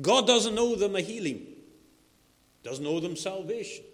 God 0.02 0.28
doesn't 0.28 0.58
owe 0.58 0.76
them 0.76 0.96
a 0.96 1.02
healing, 1.02 1.46
doesn't 2.64 2.86
owe 2.86 3.00
them 3.00 3.16
salvation, 3.16 3.86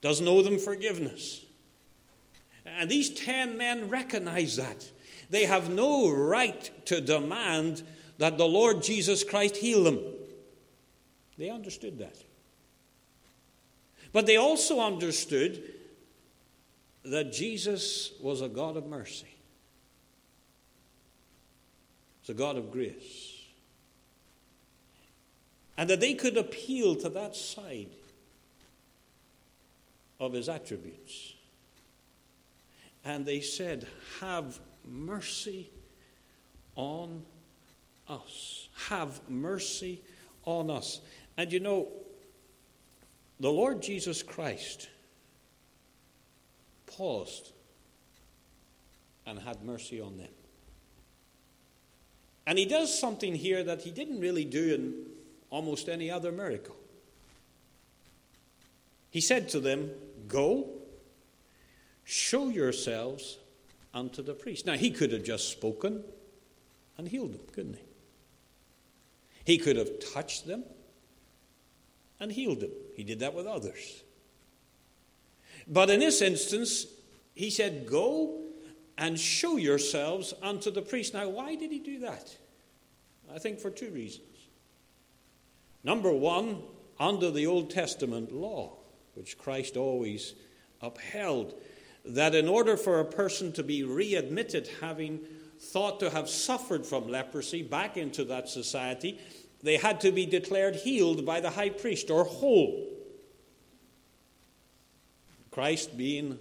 doesn't 0.00 0.26
owe 0.26 0.40
them 0.40 0.58
forgiveness. 0.58 1.44
And 2.64 2.88
these 2.88 3.10
ten 3.10 3.58
men 3.58 3.88
recognize 3.88 4.56
that. 4.56 4.88
They 5.30 5.44
have 5.44 5.70
no 5.70 6.10
right 6.10 6.70
to 6.86 7.00
demand 7.00 7.82
that 8.18 8.38
the 8.38 8.46
Lord 8.46 8.82
Jesus 8.82 9.24
Christ 9.24 9.56
heal 9.56 9.84
them. 9.84 9.98
They 11.38 11.50
understood 11.50 11.98
that. 11.98 12.16
But 14.12 14.26
they 14.26 14.36
also 14.36 14.80
understood 14.80 15.62
that 17.04 17.32
Jesus 17.32 18.12
was 18.20 18.40
a 18.40 18.48
God 18.48 18.76
of 18.76 18.86
mercy, 18.86 19.34
was 22.22 22.30
a 22.30 22.38
God 22.38 22.56
of 22.56 22.70
grace, 22.70 23.42
and 25.76 25.90
that 25.90 26.00
they 26.00 26.14
could 26.14 26.36
appeal 26.36 26.96
to 26.96 27.08
that 27.10 27.36
side 27.36 27.90
of 30.18 30.32
his 30.32 30.48
attributes. 30.48 31.34
And 33.04 33.26
they 33.26 33.40
said, 33.40 33.86
Have 34.20 34.58
mercy 34.86 35.70
on 36.74 37.24
us. 38.08 38.68
Have 38.88 39.20
mercy 39.28 40.02
on 40.44 40.70
us. 40.70 41.00
And 41.36 41.52
you 41.52 41.60
know, 41.60 41.88
the 43.40 43.50
Lord 43.50 43.82
Jesus 43.82 44.22
Christ 44.22 44.88
paused 46.86 47.52
and 49.26 49.38
had 49.38 49.62
mercy 49.62 50.00
on 50.00 50.16
them. 50.16 50.28
And 52.46 52.58
he 52.58 52.64
does 52.64 52.96
something 52.96 53.34
here 53.34 53.64
that 53.64 53.82
he 53.82 53.90
didn't 53.90 54.20
really 54.20 54.44
do 54.44 54.74
in 54.74 54.94
almost 55.50 55.88
any 55.88 56.10
other 56.10 56.30
miracle. 56.30 56.76
He 59.10 59.20
said 59.20 59.48
to 59.50 59.60
them, 59.60 59.90
Go, 60.28 60.68
show 62.04 62.48
yourselves 62.48 63.38
unto 63.96 64.22
the 64.22 64.34
priest. 64.34 64.66
Now, 64.66 64.74
he 64.74 64.90
could 64.90 65.10
have 65.12 65.24
just 65.24 65.50
spoken 65.50 66.04
and 66.98 67.08
healed 67.08 67.32
them, 67.32 67.46
couldn't 67.52 67.76
he? 67.76 67.82
He 69.44 69.58
could 69.58 69.76
have 69.76 69.88
touched 70.12 70.46
them 70.46 70.64
and 72.20 72.30
healed 72.30 72.60
them. 72.60 72.72
He 72.94 73.04
did 73.04 73.20
that 73.20 73.32
with 73.32 73.46
others. 73.46 74.02
But 75.66 75.88
in 75.88 76.00
this 76.00 76.20
instance, 76.20 76.86
he 77.34 77.48
said, 77.48 77.86
Go 77.86 78.42
and 78.98 79.18
show 79.18 79.56
yourselves 79.56 80.34
unto 80.42 80.70
the 80.70 80.82
priest. 80.82 81.14
Now, 81.14 81.28
why 81.28 81.54
did 81.54 81.72
he 81.72 81.78
do 81.78 82.00
that? 82.00 82.36
I 83.34 83.38
think 83.38 83.60
for 83.60 83.70
two 83.70 83.90
reasons. 83.90 84.26
Number 85.82 86.12
one, 86.12 86.62
under 86.98 87.30
the 87.30 87.46
Old 87.46 87.70
Testament 87.70 88.32
law, 88.32 88.76
which 89.14 89.38
Christ 89.38 89.76
always 89.76 90.34
upheld, 90.82 91.54
that 92.06 92.34
in 92.34 92.48
order 92.48 92.76
for 92.76 93.00
a 93.00 93.04
person 93.04 93.52
to 93.52 93.62
be 93.62 93.82
readmitted, 93.82 94.68
having 94.80 95.20
thought 95.58 96.00
to 96.00 96.10
have 96.10 96.28
suffered 96.28 96.86
from 96.86 97.08
leprosy, 97.08 97.62
back 97.62 97.96
into 97.96 98.24
that 98.24 98.48
society, 98.48 99.18
they 99.62 99.76
had 99.76 100.00
to 100.02 100.12
be 100.12 100.26
declared 100.26 100.76
healed 100.76 101.24
by 101.24 101.40
the 101.40 101.50
high 101.50 101.70
priest 101.70 102.10
or 102.10 102.24
whole. 102.24 102.92
Christ 105.50 105.96
being 105.96 106.38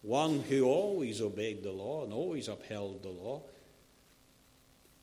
one 0.00 0.40
who 0.40 0.64
always 0.64 1.20
obeyed 1.20 1.62
the 1.62 1.70
law 1.70 2.02
and 2.02 2.12
always 2.12 2.48
upheld 2.48 3.02
the 3.02 3.10
law, 3.10 3.42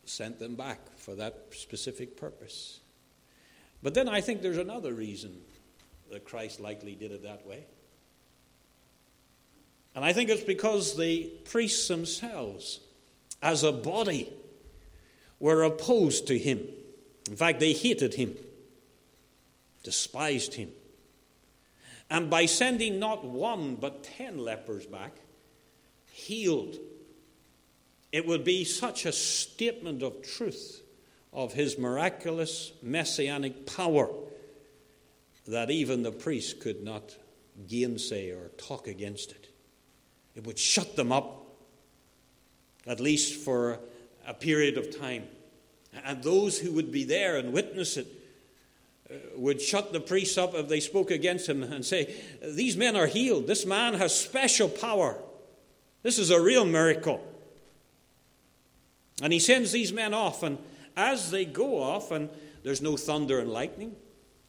sent 0.03 0.39
them 0.39 0.55
back 0.55 0.79
for 0.97 1.15
that 1.15 1.45
specific 1.51 2.17
purpose. 2.17 2.79
But 3.81 3.93
then 3.93 4.09
I 4.09 4.19
think 4.19 4.41
there's 4.41 4.57
another 4.57 4.93
reason 4.93 5.39
that 6.11 6.25
Christ 6.25 6.59
likely 6.59 6.95
did 6.95 7.11
it 7.11 7.23
that 7.23 7.45
way. 7.45 7.65
And 9.95 10.05
I 10.05 10.13
think 10.13 10.29
it's 10.29 10.43
because 10.43 10.95
the 10.95 11.31
priests 11.45 11.87
themselves, 11.87 12.79
as 13.41 13.63
a 13.63 13.71
body, 13.71 14.31
were 15.39 15.63
opposed 15.63 16.27
to 16.27 16.37
him. 16.37 16.61
In 17.29 17.35
fact, 17.35 17.59
they 17.59 17.73
hated 17.73 18.13
him, 18.13 18.35
despised 19.83 20.53
him. 20.53 20.71
And 22.09 22.29
by 22.29 22.45
sending 22.45 22.99
not 22.99 23.23
one 23.23 23.75
but 23.75 24.03
ten 24.03 24.37
lepers 24.37 24.85
back, 24.85 25.17
healed, 26.11 26.77
it 28.11 28.25
would 28.25 28.43
be 28.43 28.63
such 28.63 29.05
a 29.05 29.11
statement 29.11 30.01
of 30.01 30.23
truth 30.23 30.81
of 31.31 31.53
his 31.53 31.77
miraculous 31.77 32.71
messianic 32.81 33.65
power 33.65 34.09
that 35.47 35.69
even 35.69 36.03
the 36.03 36.11
priests 36.11 36.53
could 36.53 36.83
not 36.83 37.15
gainsay 37.67 38.31
or 38.31 38.49
talk 38.57 38.87
against 38.87 39.31
it. 39.31 39.48
It 40.35 40.45
would 40.45 40.59
shut 40.59 40.95
them 40.95 41.11
up, 41.11 41.45
at 42.87 42.99
least 42.99 43.43
for 43.43 43.79
a 44.27 44.33
period 44.33 44.77
of 44.77 44.97
time. 44.97 45.23
And 46.05 46.23
those 46.23 46.59
who 46.59 46.71
would 46.73 46.91
be 46.91 47.03
there 47.03 47.37
and 47.37 47.51
witness 47.51 47.97
it 47.97 48.07
uh, 49.11 49.15
would 49.35 49.61
shut 49.61 49.91
the 49.91 49.99
priests 49.99 50.37
up 50.37 50.53
if 50.53 50.67
they 50.67 50.79
spoke 50.79 51.09
against 51.09 51.49
him 51.49 51.63
and 51.63 51.83
say, 51.83 52.13
These 52.43 52.77
men 52.77 52.95
are 52.95 53.07
healed. 53.07 53.47
This 53.47 53.65
man 53.65 53.95
has 53.95 54.17
special 54.17 54.69
power. 54.69 55.17
This 56.03 56.19
is 56.19 56.29
a 56.29 56.41
real 56.41 56.65
miracle. 56.65 57.25
And 59.21 59.33
he 59.33 59.39
sends 59.39 59.71
these 59.71 59.91
men 59.91 60.13
off, 60.13 60.43
and 60.43 60.57
as 60.95 61.31
they 61.31 61.43
go 61.43 61.81
off, 61.81 62.11
and 62.11 62.29
there's 62.63 62.81
no 62.81 62.95
thunder 62.95 63.39
and 63.39 63.51
lightning, 63.51 63.95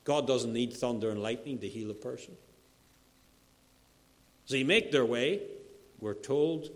God 0.04 0.26
doesn't 0.26 0.52
need 0.52 0.72
thunder 0.72 1.10
and 1.10 1.22
lightning 1.22 1.58
to 1.58 1.68
heal 1.68 1.90
a 1.90 1.94
person. 1.94 2.36
As 4.44 4.52
they 4.52 4.64
make 4.64 4.92
their 4.92 5.04
way, 5.04 5.42
we're 6.00 6.14
told 6.14 6.70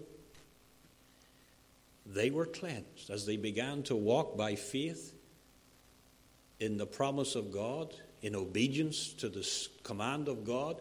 they 2.06 2.30
were 2.30 2.46
cleansed 2.46 3.10
as 3.10 3.26
they 3.26 3.36
began 3.36 3.82
to 3.84 3.96
walk 3.96 4.36
by 4.36 4.54
faith 4.54 5.14
in 6.60 6.76
the 6.76 6.86
promise 6.86 7.34
of 7.34 7.52
God, 7.52 7.94
in 8.22 8.34
obedience 8.36 9.12
to 9.14 9.28
the 9.28 9.46
command 9.82 10.28
of 10.28 10.44
God, 10.44 10.76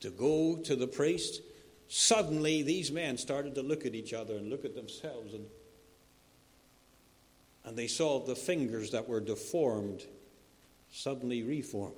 to 0.00 0.10
go 0.10 0.56
to 0.56 0.76
the 0.76 0.86
priest. 0.86 1.42
Suddenly, 1.88 2.62
these 2.62 2.90
men 2.90 3.18
started 3.18 3.54
to 3.56 3.62
look 3.62 3.84
at 3.84 3.94
each 3.94 4.12
other 4.12 4.34
and 4.34 4.48
look 4.48 4.64
at 4.64 4.74
themselves, 4.74 5.34
and, 5.34 5.46
and 7.64 7.76
they 7.76 7.86
saw 7.86 8.20
the 8.20 8.36
fingers 8.36 8.90
that 8.92 9.08
were 9.08 9.20
deformed 9.20 10.04
suddenly 10.92 11.42
reformed. 11.42 11.94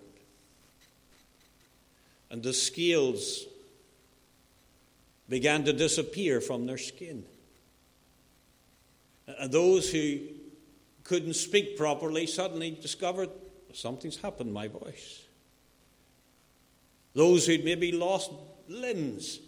And 2.30 2.42
the 2.42 2.52
scales 2.52 3.46
began 5.28 5.64
to 5.64 5.72
disappear 5.72 6.40
from 6.40 6.66
their 6.66 6.78
skin. 6.78 7.24
And 9.26 9.50
those 9.50 9.90
who 9.90 10.20
couldn't 11.04 11.34
speak 11.34 11.76
properly 11.76 12.26
suddenly 12.26 12.70
discovered 12.70 13.30
something's 13.72 14.16
happened, 14.16 14.52
my 14.52 14.68
voice. 14.68 15.24
Those 17.14 17.46
who'd 17.46 17.64
maybe 17.64 17.92
lost 17.92 18.30
limbs 18.68 19.40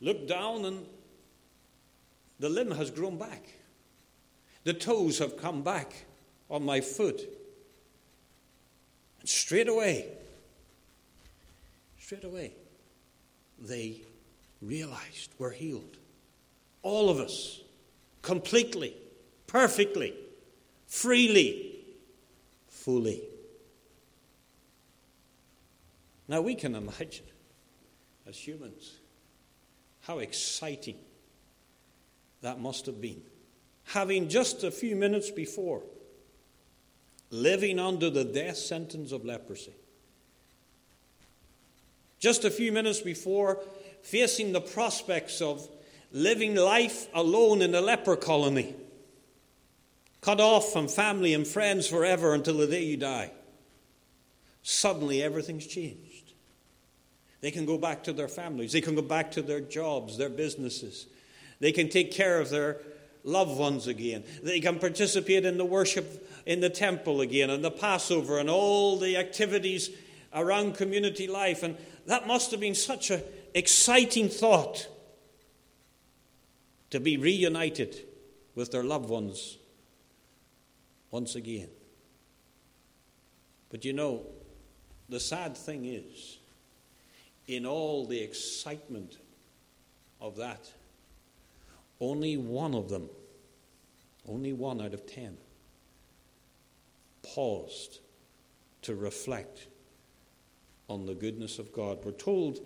looked 0.00 0.28
down 0.28 0.64
and 0.64 0.86
the 2.38 2.48
limb 2.48 2.72
has 2.72 2.90
grown 2.90 3.18
back. 3.18 3.44
The 4.64 4.74
toes 4.74 5.18
have 5.18 5.36
come 5.36 5.62
back 5.62 5.92
on 6.50 6.64
my 6.64 6.80
foot. 6.80 7.20
And 9.20 9.28
straight 9.28 9.68
away, 9.68 10.08
straight 11.98 12.24
away, 12.24 12.52
they 13.58 14.02
realized 14.62 15.30
we're 15.38 15.50
healed. 15.50 15.96
All 16.82 17.10
of 17.10 17.18
us, 17.18 17.60
completely, 18.22 18.94
perfectly, 19.46 20.14
freely, 20.86 21.80
fully. 22.68 23.22
Now 26.28 26.40
we 26.40 26.54
can 26.54 26.74
imagine, 26.74 27.26
as 28.26 28.36
humans, 28.36 28.98
how 30.02 30.20
exciting 30.20 30.96
that 32.40 32.60
must 32.60 32.86
have 32.86 33.00
been. 33.00 33.22
Having 33.84 34.28
just 34.28 34.64
a 34.64 34.70
few 34.70 34.96
minutes 34.96 35.30
before 35.30 35.82
living 37.30 37.78
under 37.78 38.10
the 38.10 38.24
death 38.24 38.56
sentence 38.56 39.10
of 39.10 39.24
leprosy. 39.24 39.74
Just 42.20 42.44
a 42.44 42.50
few 42.50 42.70
minutes 42.70 43.00
before 43.00 43.58
facing 44.02 44.52
the 44.52 44.60
prospects 44.60 45.40
of 45.40 45.68
living 46.12 46.54
life 46.54 47.08
alone 47.14 47.62
in 47.62 47.74
a 47.74 47.80
leper 47.80 48.16
colony, 48.16 48.74
cut 50.20 50.40
off 50.40 50.72
from 50.72 50.88
family 50.88 51.34
and 51.34 51.46
friends 51.46 51.86
forever 51.86 52.34
until 52.34 52.58
the 52.58 52.66
day 52.66 52.82
you 52.82 52.96
die. 52.96 53.30
Suddenly, 54.62 55.22
everything's 55.22 55.66
changed. 55.66 56.32
They 57.40 57.50
can 57.50 57.66
go 57.66 57.76
back 57.76 58.04
to 58.04 58.12
their 58.12 58.28
families, 58.28 58.72
they 58.72 58.80
can 58.80 58.94
go 58.94 59.02
back 59.02 59.32
to 59.32 59.42
their 59.42 59.60
jobs, 59.60 60.16
their 60.16 60.28
businesses, 60.28 61.06
they 61.58 61.72
can 61.72 61.88
take 61.88 62.12
care 62.12 62.40
of 62.40 62.50
their 62.50 62.78
loved 63.24 63.58
ones 63.58 63.86
again, 63.86 64.22
they 64.42 64.60
can 64.60 64.78
participate 64.78 65.44
in 65.44 65.58
the 65.58 65.64
worship 65.64 66.28
in 66.46 66.60
the 66.60 66.70
temple 66.70 67.20
again, 67.20 67.50
and 67.50 67.64
the 67.64 67.70
Passover, 67.70 68.38
and 68.38 68.50
all 68.50 68.96
the 68.96 69.16
activities 69.16 69.90
around 70.34 70.76
community 70.76 71.26
life. 71.26 71.62
And 71.62 71.76
that 72.06 72.26
must 72.26 72.50
have 72.50 72.60
been 72.60 72.74
such 72.74 73.10
an 73.10 73.22
exciting 73.54 74.28
thought 74.28 74.88
to 76.90 77.00
be 77.00 77.16
reunited 77.16 77.96
with 78.54 78.70
their 78.70 78.84
loved 78.84 79.08
ones 79.08 79.58
once 81.10 81.34
again. 81.34 81.68
But 83.70 83.84
you 83.84 83.92
know, 83.92 84.26
the 85.08 85.20
sad 85.20 85.56
thing 85.56 85.86
is, 85.86 86.38
in 87.46 87.66
all 87.66 88.06
the 88.06 88.20
excitement 88.20 89.16
of 90.20 90.36
that, 90.36 90.70
only 92.00 92.36
one 92.36 92.74
of 92.74 92.88
them, 92.88 93.08
only 94.28 94.52
one 94.52 94.80
out 94.80 94.92
of 94.92 95.06
ten, 95.06 95.36
paused 97.22 98.00
to 98.82 98.94
reflect 98.94 99.66
on 100.88 101.06
the 101.06 101.14
goodness 101.14 101.58
of 101.58 101.72
God. 101.72 101.98
We're 102.04 102.12
told 102.12 102.60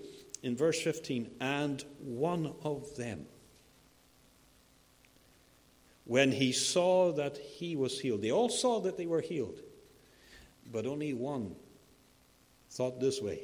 in 0.46 0.56
verse 0.56 0.80
15, 0.80 1.28
and 1.40 1.84
one 1.98 2.54
of 2.62 2.94
them, 2.94 3.26
when 6.04 6.30
he 6.30 6.52
saw 6.52 7.10
that 7.10 7.36
he 7.36 7.74
was 7.74 7.98
healed, 7.98 8.22
they 8.22 8.30
all 8.30 8.48
saw 8.48 8.78
that 8.78 8.96
they 8.96 9.06
were 9.06 9.20
healed, 9.20 9.60
but 10.70 10.86
only 10.86 11.12
one 11.12 11.56
thought 12.70 13.00
this 13.00 13.20
way 13.20 13.40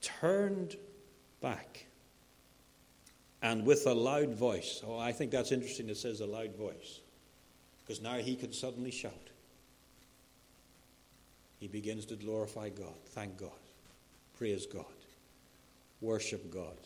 turned 0.00 0.76
back 1.42 1.84
and 3.42 3.66
with 3.66 3.86
a 3.86 3.92
loud 3.92 4.32
voice. 4.34 4.82
Oh, 4.86 4.98
I 4.98 5.12
think 5.12 5.30
that's 5.30 5.52
interesting. 5.52 5.90
It 5.90 5.98
says 5.98 6.20
a 6.20 6.26
loud 6.26 6.56
voice 6.56 7.00
because 7.80 8.00
now 8.00 8.16
he 8.16 8.34
can 8.34 8.54
suddenly 8.54 8.90
shout. 8.90 9.28
He 11.58 11.68
begins 11.68 12.06
to 12.06 12.16
glorify 12.16 12.70
God, 12.70 12.96
thank 13.08 13.36
God, 13.36 13.50
praise 14.38 14.64
God, 14.64 14.86
worship 16.00 16.50
God. 16.52 16.76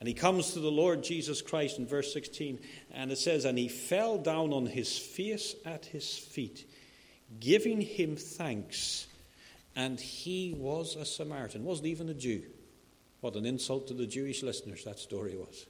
And 0.00 0.08
he 0.08 0.14
comes 0.14 0.52
to 0.52 0.60
the 0.60 0.70
Lord 0.70 1.02
Jesus 1.02 1.40
Christ 1.40 1.78
in 1.78 1.86
verse 1.86 2.12
16, 2.12 2.58
and 2.92 3.10
it 3.10 3.18
says, 3.18 3.44
And 3.44 3.56
he 3.56 3.68
fell 3.68 4.18
down 4.18 4.52
on 4.52 4.66
his 4.66 4.98
face 4.98 5.54
at 5.64 5.86
his 5.86 6.18
feet, 6.18 6.68
giving 7.40 7.80
him 7.80 8.16
thanks. 8.16 9.06
And 9.76 9.98
he 9.98 10.54
was 10.56 10.96
a 10.96 11.04
Samaritan, 11.04 11.64
wasn't 11.64 11.88
even 11.88 12.08
a 12.08 12.14
Jew. 12.14 12.42
What 13.22 13.36
an 13.36 13.46
insult 13.46 13.88
to 13.88 13.94
the 13.94 14.06
Jewish 14.06 14.42
listeners 14.42 14.84
that 14.84 14.98
story 14.98 15.34
was. 15.34 15.64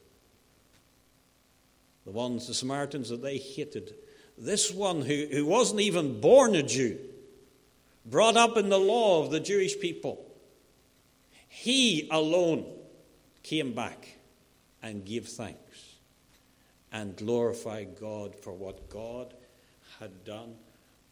The 2.05 2.11
ones, 2.11 2.49
the 2.49 2.55
Samaritans 2.55 3.11
that 3.11 3.23
they 3.23 3.39
hated. 3.39 3.95
This 4.37 4.73
one 4.73 5.03
who, 5.03 5.27
who 5.31 5.47
wasn't 5.47 5.81
even 5.81 6.21
born 6.21 6.57
a 6.57 6.63
Jew, 6.65 6.99
brought 8.05 8.37
up 8.37 8.57
in 8.57 8.69
the 8.69 8.79
law 8.79 9.23
of 9.25 9.31
the 9.31 9.39
Jewish 9.39 9.79
people, 9.79 10.27
he 11.55 12.09
alone 12.11 12.67
came 13.45 13.75
back 13.75 14.17
and 14.83 15.05
gave 15.05 15.29
thanks 15.29 15.95
and 16.91 17.17
glorified 17.17 17.97
God 17.99 18.35
for 18.35 18.53
what 18.53 18.91
God 18.91 19.33
had 20.01 20.25
done 20.25 20.57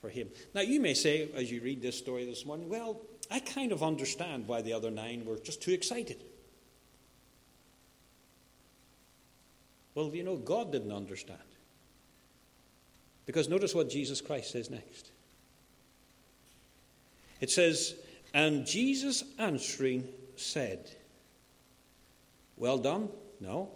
for 0.01 0.11
him. 0.11 0.29
Now, 0.53 0.63
you 0.63 0.81
may 0.81 0.95
say, 0.95 1.29
as 1.37 1.51
you 1.53 1.61
read 1.61 1.81
this 1.81 1.97
story 1.97 2.27
this 2.27 2.45
morning, 2.45 2.69
well, 2.69 3.01
I 3.31 3.39
kind 3.39 3.71
of 3.71 3.85
understand 3.85 4.49
why 4.49 4.63
the 4.63 4.73
other 4.73 4.91
nine 4.91 5.25
were 5.25 5.37
just 5.37 5.63
too 5.63 5.71
excited. 5.71 6.25
Well, 9.95 10.13
you 10.13 10.25
know, 10.25 10.37
God 10.37 10.73
didn't 10.73 10.93
understand. 10.93 11.39
Because 13.27 13.49
notice 13.49 13.77
what 13.77 13.89
Jesus 13.89 14.21
Christ 14.21 14.51
says 14.51 14.71
next. 14.71 15.13
It 17.41 17.51
says, 17.51 17.95
And 18.35 18.67
Jesus 18.67 19.23
answering 19.39 20.09
said, 20.43 20.91
Well 22.57 22.79
done? 22.79 23.09
No. 23.41 23.71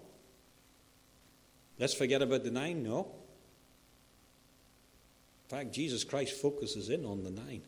Let's 1.78 1.94
forget 1.94 2.22
about 2.22 2.44
the 2.44 2.50
nine? 2.50 2.82
No. 2.82 3.12
In 5.44 5.56
fact, 5.56 5.72
Jesus 5.72 6.04
Christ 6.04 6.40
focuses 6.40 6.88
in 6.88 7.04
on 7.04 7.22
the 7.22 7.30
nine. 7.30 7.62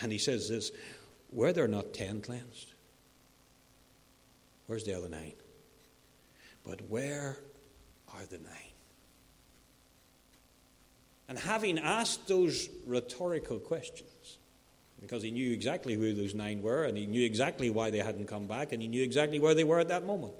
And 0.00 0.12
he 0.12 0.18
says 0.18 0.48
this 0.48 0.70
Were 1.30 1.52
there 1.52 1.68
not 1.68 1.92
ten 1.92 2.20
cleansed? 2.20 2.72
Where's 4.66 4.84
the 4.84 4.94
other 4.94 5.08
nine? 5.08 5.34
But 6.64 6.88
where 6.88 7.36
are 8.14 8.24
the 8.26 8.38
nine? 8.38 8.54
And 11.28 11.38
having 11.38 11.78
asked 11.78 12.28
those 12.28 12.68
rhetorical 12.86 13.58
questions, 13.58 14.38
because 15.00 15.22
he 15.22 15.30
knew 15.30 15.52
exactly 15.52 15.94
who 15.94 16.12
those 16.12 16.34
nine 16.34 16.62
were, 16.62 16.84
and 16.84 16.96
he 16.96 17.06
knew 17.06 17.24
exactly 17.24 17.70
why 17.70 17.90
they 17.90 17.98
hadn't 17.98 18.26
come 18.26 18.46
back, 18.46 18.72
and 18.72 18.82
he 18.82 18.88
knew 18.88 19.02
exactly 19.02 19.38
where 19.38 19.54
they 19.54 19.64
were 19.64 19.80
at 19.80 19.88
that 19.88 20.04
moment. 20.04 20.34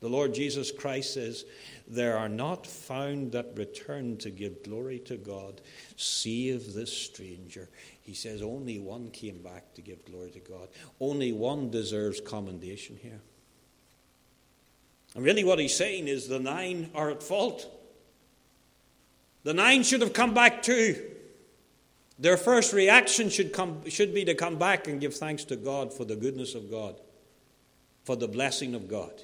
The 0.00 0.08
Lord 0.08 0.32
Jesus 0.32 0.70
Christ 0.70 1.14
says, 1.14 1.44
There 1.88 2.16
are 2.16 2.28
not 2.28 2.66
found 2.66 3.32
that 3.32 3.56
return 3.56 4.16
to 4.18 4.30
give 4.30 4.62
glory 4.62 5.00
to 5.00 5.16
God, 5.16 5.60
save 5.96 6.72
this 6.72 6.92
stranger. 6.92 7.68
He 8.00 8.14
says, 8.14 8.40
Only 8.40 8.78
one 8.78 9.10
came 9.10 9.42
back 9.42 9.74
to 9.74 9.82
give 9.82 10.04
glory 10.04 10.30
to 10.30 10.40
God. 10.40 10.68
Only 11.00 11.32
one 11.32 11.70
deserves 11.70 12.20
commendation 12.20 12.96
here. 13.02 13.20
And 15.14 15.24
really, 15.24 15.42
what 15.42 15.58
he's 15.58 15.76
saying 15.76 16.06
is 16.06 16.28
the 16.28 16.38
nine 16.38 16.90
are 16.94 17.10
at 17.10 17.22
fault. 17.22 17.66
The 19.42 19.54
nine 19.54 19.82
should 19.82 20.02
have 20.02 20.12
come 20.12 20.32
back 20.32 20.62
too. 20.62 20.96
Their 22.18 22.36
first 22.36 22.72
reaction 22.72 23.30
should, 23.30 23.52
come, 23.52 23.88
should 23.88 24.12
be 24.12 24.24
to 24.24 24.34
come 24.34 24.56
back 24.56 24.88
and 24.88 25.00
give 25.00 25.14
thanks 25.14 25.44
to 25.44 25.56
God 25.56 25.92
for 25.92 26.04
the 26.04 26.16
goodness 26.16 26.54
of 26.54 26.70
God, 26.70 27.00
for 28.04 28.16
the 28.16 28.26
blessing 28.26 28.74
of 28.74 28.88
God. 28.88 29.22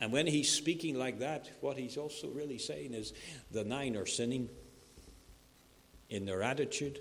And 0.00 0.12
when 0.12 0.28
he's 0.28 0.52
speaking 0.52 0.96
like 0.96 1.18
that, 1.18 1.50
what 1.60 1.76
he's 1.76 1.96
also 1.96 2.28
really 2.28 2.58
saying 2.58 2.94
is 2.94 3.12
the 3.50 3.64
nine 3.64 3.96
are 3.96 4.06
sinning 4.06 4.48
in 6.08 6.24
their 6.24 6.42
attitude 6.42 7.00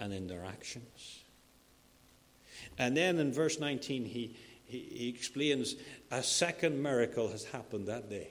and 0.00 0.12
in 0.12 0.26
their 0.26 0.44
actions. 0.44 1.20
And 2.76 2.96
then 2.96 3.18
in 3.18 3.32
verse 3.32 3.60
19, 3.60 4.04
he, 4.04 4.36
he, 4.64 4.78
he 4.78 5.08
explains 5.08 5.76
a 6.10 6.22
second 6.22 6.82
miracle 6.82 7.28
has 7.28 7.44
happened 7.44 7.86
that 7.86 8.10
day. 8.10 8.28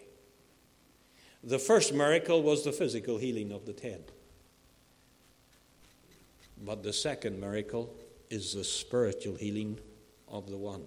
The 1.43 1.59
first 1.59 1.93
miracle 1.93 2.41
was 2.41 2.63
the 2.63 2.71
physical 2.71 3.17
healing 3.17 3.51
of 3.51 3.65
the 3.65 3.73
ten. 3.73 3.99
But 6.63 6.83
the 6.83 6.93
second 6.93 7.39
miracle 7.39 7.93
is 8.29 8.53
the 8.53 8.63
spiritual 8.63 9.35
healing 9.35 9.79
of 10.27 10.49
the 10.49 10.57
one. 10.57 10.83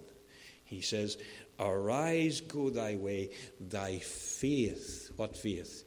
He 0.65 0.81
says, 0.81 1.17
Arise, 1.59 2.41
go 2.41 2.69
thy 2.69 2.95
way, 2.95 3.31
thy 3.59 3.99
faith. 3.99 5.11
What 5.15 5.37
faith? 5.37 5.85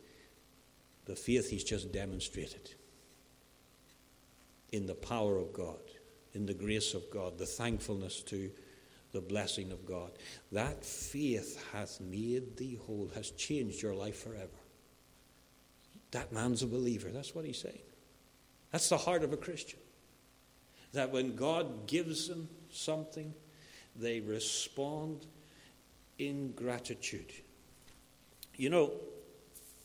The 1.06 1.16
faith 1.16 1.50
he's 1.50 1.64
just 1.64 1.92
demonstrated 1.92 2.74
in 4.72 4.86
the 4.86 4.94
power 4.94 5.38
of 5.38 5.52
God, 5.52 5.80
in 6.32 6.46
the 6.46 6.54
grace 6.54 6.94
of 6.94 7.08
God, 7.10 7.38
the 7.38 7.46
thankfulness 7.46 8.22
to 8.22 8.50
the 9.14 9.20
blessing 9.20 9.72
of 9.72 9.86
God. 9.86 10.10
That 10.52 10.84
faith 10.84 11.64
hath 11.72 12.00
made 12.00 12.58
thee 12.58 12.78
whole, 12.84 13.10
has 13.14 13.30
changed 13.30 13.80
your 13.80 13.94
life 13.94 14.22
forever. 14.22 14.60
That 16.10 16.32
man's 16.32 16.62
a 16.62 16.66
believer. 16.66 17.08
That's 17.08 17.34
what 17.34 17.44
he's 17.44 17.58
saying. 17.58 17.78
That's 18.72 18.88
the 18.88 18.98
heart 18.98 19.22
of 19.22 19.32
a 19.32 19.36
Christian. 19.36 19.78
That 20.92 21.12
when 21.12 21.36
God 21.36 21.86
gives 21.86 22.28
them 22.28 22.48
something, 22.70 23.32
they 23.96 24.20
respond 24.20 25.26
in 26.18 26.52
gratitude. 26.52 27.32
You 28.56 28.70
know, 28.70 28.92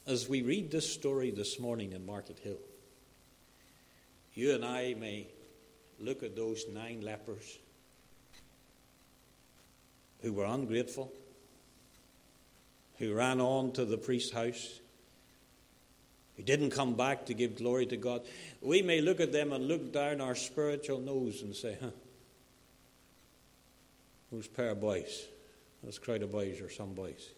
as 0.08 0.28
we 0.28 0.42
read 0.42 0.72
this 0.72 0.92
story 0.92 1.30
this 1.30 1.60
morning 1.60 1.94
in 1.94 2.06
Markethill, 2.06 2.58
you 4.34 4.56
and 4.56 4.66
I 4.66 4.96
may 4.96 5.28
look 6.00 6.24
at 6.24 6.36
those 6.36 6.66
nine 6.72 7.02
lepers 7.02 7.60
who 10.22 10.34
were 10.34 10.46
ungrateful, 10.46 11.12
who 12.98 13.14
ran 13.14 13.40
on 13.40 13.72
to 13.74 13.86
the 13.86 13.98
priest's 13.98 14.32
house, 14.32 14.80
who 16.36 16.44
didn't 16.44 16.72
come 16.72 16.96
back 16.96 17.26
to 17.26 17.34
give 17.34 17.58
glory 17.58 17.86
to 17.86 17.98
God. 17.98 18.22
We 18.62 18.82
may 18.82 19.02
look 19.02 19.20
at 19.20 19.32
them 19.32 19.54
and 19.54 19.68
look 19.68 19.92
down 19.94 20.22
our 20.22 20.36
spiritual 20.36 21.00
nose 21.00 21.42
and 21.42 21.56
say, 21.56 21.78
huh, 21.80 21.92
those 24.32 24.48
pair 24.48 24.72
of 24.72 24.82
boys. 24.82 25.26
Those 25.84 25.98
crowd 25.98 26.24
of 26.24 26.32
boys 26.32 26.62
or 26.62 26.70
some 26.70 26.94
boys. 26.94 27.30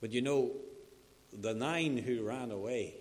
But 0.00 0.12
you 0.12 0.22
know, 0.22 0.52
the 1.32 1.54
nine 1.54 1.96
who 1.96 2.22
ran 2.22 2.50
away 2.50 2.94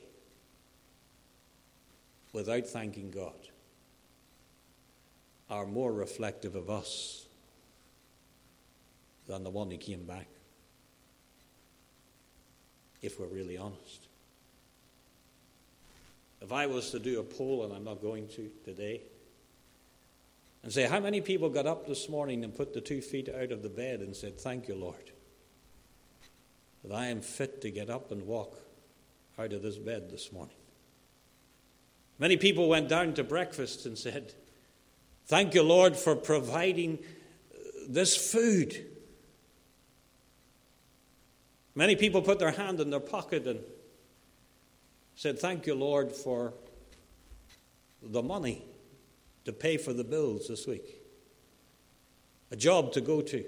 without 2.33 2.65
thanking 2.65 3.11
God 3.11 3.33
are 5.49 5.65
more 5.65 5.93
reflective 5.93 6.55
of 6.55 6.69
us 6.69 7.24
than 9.27 9.43
the 9.43 9.49
one 9.49 9.71
who 9.71 9.77
came 9.77 10.03
back, 10.03 10.27
if 13.01 13.19
we're 13.19 13.27
really 13.27 13.57
honest. 13.57 14.07
If 16.41 16.51
I 16.51 16.67
was 16.67 16.91
to 16.91 16.99
do 16.99 17.19
a 17.19 17.23
poll, 17.23 17.63
and 17.63 17.73
I'm 17.73 17.83
not 17.83 18.01
going 18.01 18.27
to 18.29 18.51
today, 18.63 19.01
and 20.63 20.71
say, 20.71 20.83
How 20.83 20.99
many 20.99 21.21
people 21.21 21.49
got 21.49 21.65
up 21.65 21.87
this 21.87 22.09
morning 22.09 22.43
and 22.43 22.55
put 22.55 22.73
the 22.73 22.81
two 22.81 23.01
feet 23.01 23.29
out 23.29 23.51
of 23.51 23.61
the 23.61 23.69
bed 23.69 24.01
and 24.01 24.15
said, 24.15 24.39
Thank 24.39 24.67
you, 24.67 24.75
Lord, 24.75 25.11
that 26.83 26.93
I 26.93 27.07
am 27.07 27.21
fit 27.21 27.61
to 27.61 27.71
get 27.71 27.89
up 27.89 28.11
and 28.11 28.27
walk 28.27 28.59
out 29.39 29.53
of 29.53 29.61
this 29.61 29.77
bed 29.77 30.09
this 30.09 30.31
morning? 30.31 30.55
Many 32.17 32.37
people 32.37 32.69
went 32.69 32.89
down 32.89 33.13
to 33.15 33.23
breakfast 33.23 33.85
and 33.85 33.97
said, 33.97 34.33
Thank 35.27 35.53
you, 35.53 35.63
Lord, 35.63 35.95
for 35.95 36.15
providing 36.15 36.99
this 37.87 38.15
food. 38.15 38.85
Many 41.75 41.97
people 41.97 42.21
put 42.21 42.39
their 42.39 42.51
hand 42.51 42.79
in 42.79 42.89
their 42.89 43.01
pocket 43.01 43.45
and 43.45 43.59
said, 45.15 45.37
Thank 45.37 45.67
you, 45.67 45.75
Lord, 45.75 46.11
for 46.11 46.53
the 48.01 48.23
money 48.23 48.63
to 49.43 49.51
pay 49.51 49.77
for 49.77 49.93
the 49.93 50.03
bills 50.03 50.47
this 50.47 50.65
week, 50.65 51.03
a 52.51 52.55
job 52.55 52.93
to 52.93 53.01
go 53.01 53.21
to. 53.21 53.43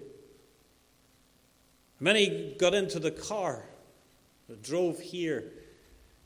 Many 1.99 2.55
got 2.59 2.73
into 2.73 2.99
the 2.99 3.11
car, 3.11 3.63
that 4.47 4.61
drove 4.61 4.99
here, 4.99 5.51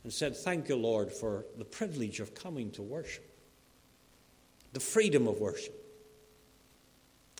and 0.04 0.12
said, 0.12 0.36
Thank 0.36 0.70
you, 0.70 0.76
Lord, 0.76 1.12
for 1.12 1.46
the 1.58 1.66
privilege 1.66 2.20
of 2.20 2.34
coming 2.34 2.72
to 2.72 2.82
worship, 2.82 3.26
the 4.74 4.80
freedom 4.80 5.28
of 5.28 5.40
worship, 5.40 5.76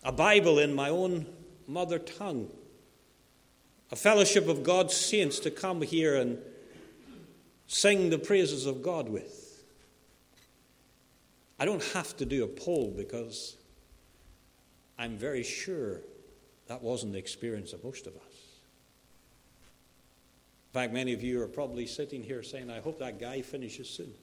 a 0.04 0.12
Bible 0.12 0.58
in 0.58 0.74
my 0.74 0.88
own 0.88 1.26
mother 1.66 1.98
tongue, 1.98 2.50
a 3.92 3.96
fellowship 3.96 4.48
of 4.48 4.62
God's 4.62 4.96
saints 4.96 5.38
to 5.40 5.50
come 5.50 5.82
here 5.82 6.16
and 6.16 6.38
sing 7.66 8.08
the 8.08 8.18
praises 8.18 8.64
of 8.64 8.82
God 8.82 9.10
with. 9.10 9.62
I 11.58 11.66
don't 11.66 11.84
have 11.92 12.16
to 12.16 12.24
do 12.24 12.42
a 12.42 12.48
poll 12.48 12.92
because 12.96 13.54
I'm 14.98 15.18
very 15.18 15.42
sure 15.42 16.00
that 16.68 16.82
wasn't 16.82 17.12
the 17.12 17.18
experience 17.18 17.74
of 17.74 17.84
most 17.84 18.06
of 18.06 18.14
us. 18.16 18.22
In 20.70 20.80
fact, 20.80 20.94
many 20.94 21.12
of 21.12 21.22
you 21.22 21.42
are 21.42 21.46
probably 21.46 21.86
sitting 21.86 22.22
here 22.22 22.42
saying, 22.42 22.70
I 22.70 22.80
hope 22.80 22.98
that 23.00 23.20
guy 23.20 23.42
finishes 23.42 23.90
soon. 23.90 24.14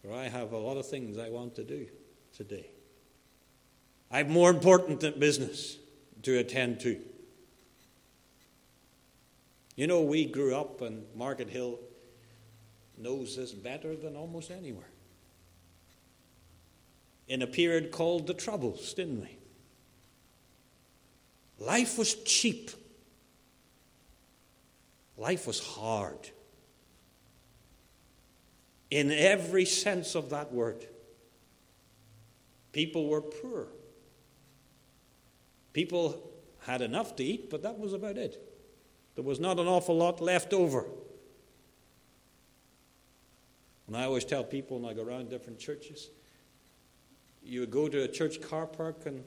For 0.00 0.12
I 0.12 0.28
have 0.28 0.52
a 0.52 0.58
lot 0.58 0.76
of 0.76 0.86
things 0.86 1.18
I 1.18 1.28
want 1.30 1.56
to 1.56 1.64
do 1.64 1.88
today. 2.36 2.68
I 4.12 4.18
have 4.18 4.28
more 4.28 4.48
important 4.48 5.18
business 5.18 5.78
to 6.22 6.38
attend 6.38 6.78
to. 6.80 7.00
You 9.76 9.86
know, 9.86 10.00
we 10.00 10.24
grew 10.24 10.56
up, 10.56 10.80
and 10.80 11.04
Markethill 11.16 11.78
knows 12.96 13.36
this 13.36 13.52
better 13.52 13.94
than 13.94 14.16
almost 14.16 14.50
anywhere. 14.50 14.88
In 17.28 17.42
a 17.42 17.46
period 17.46 17.90
called 17.90 18.26
the 18.26 18.34
Troubles, 18.34 18.94
didn't 18.94 19.20
we? 19.20 19.38
Life 21.58 21.98
was 21.98 22.14
cheap. 22.14 22.70
Life 25.18 25.46
was 25.46 25.60
hard. 25.60 26.30
In 28.90 29.10
every 29.10 29.64
sense 29.64 30.14
of 30.14 30.30
that 30.30 30.52
word. 30.52 30.86
People 32.72 33.08
were 33.08 33.22
poor. 33.22 33.68
People 35.72 36.30
had 36.60 36.80
enough 36.80 37.16
to 37.16 37.24
eat, 37.24 37.50
but 37.50 37.62
that 37.62 37.78
was 37.78 37.92
about 37.92 38.16
it. 38.16 38.45
There 39.16 39.24
was 39.24 39.40
not 39.40 39.58
an 39.58 39.66
awful 39.66 39.96
lot 39.96 40.20
left 40.20 40.52
over. 40.52 40.84
And 43.86 43.96
I 43.96 44.04
always 44.04 44.24
tell 44.24 44.44
people 44.44 44.78
when 44.78 44.90
I 44.90 44.94
go 44.94 45.02
around 45.02 45.30
different 45.30 45.58
churches, 45.58 46.10
you 47.42 47.60
would 47.60 47.70
go 47.70 47.88
to 47.88 48.02
a 48.02 48.08
church 48.08 48.40
car 48.42 48.66
park 48.66 49.06
and 49.06 49.24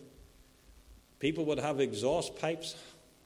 people 1.20 1.46
would 1.46 1.60
have 1.60 1.80
exhaust 1.80 2.38
pipes 2.38 2.76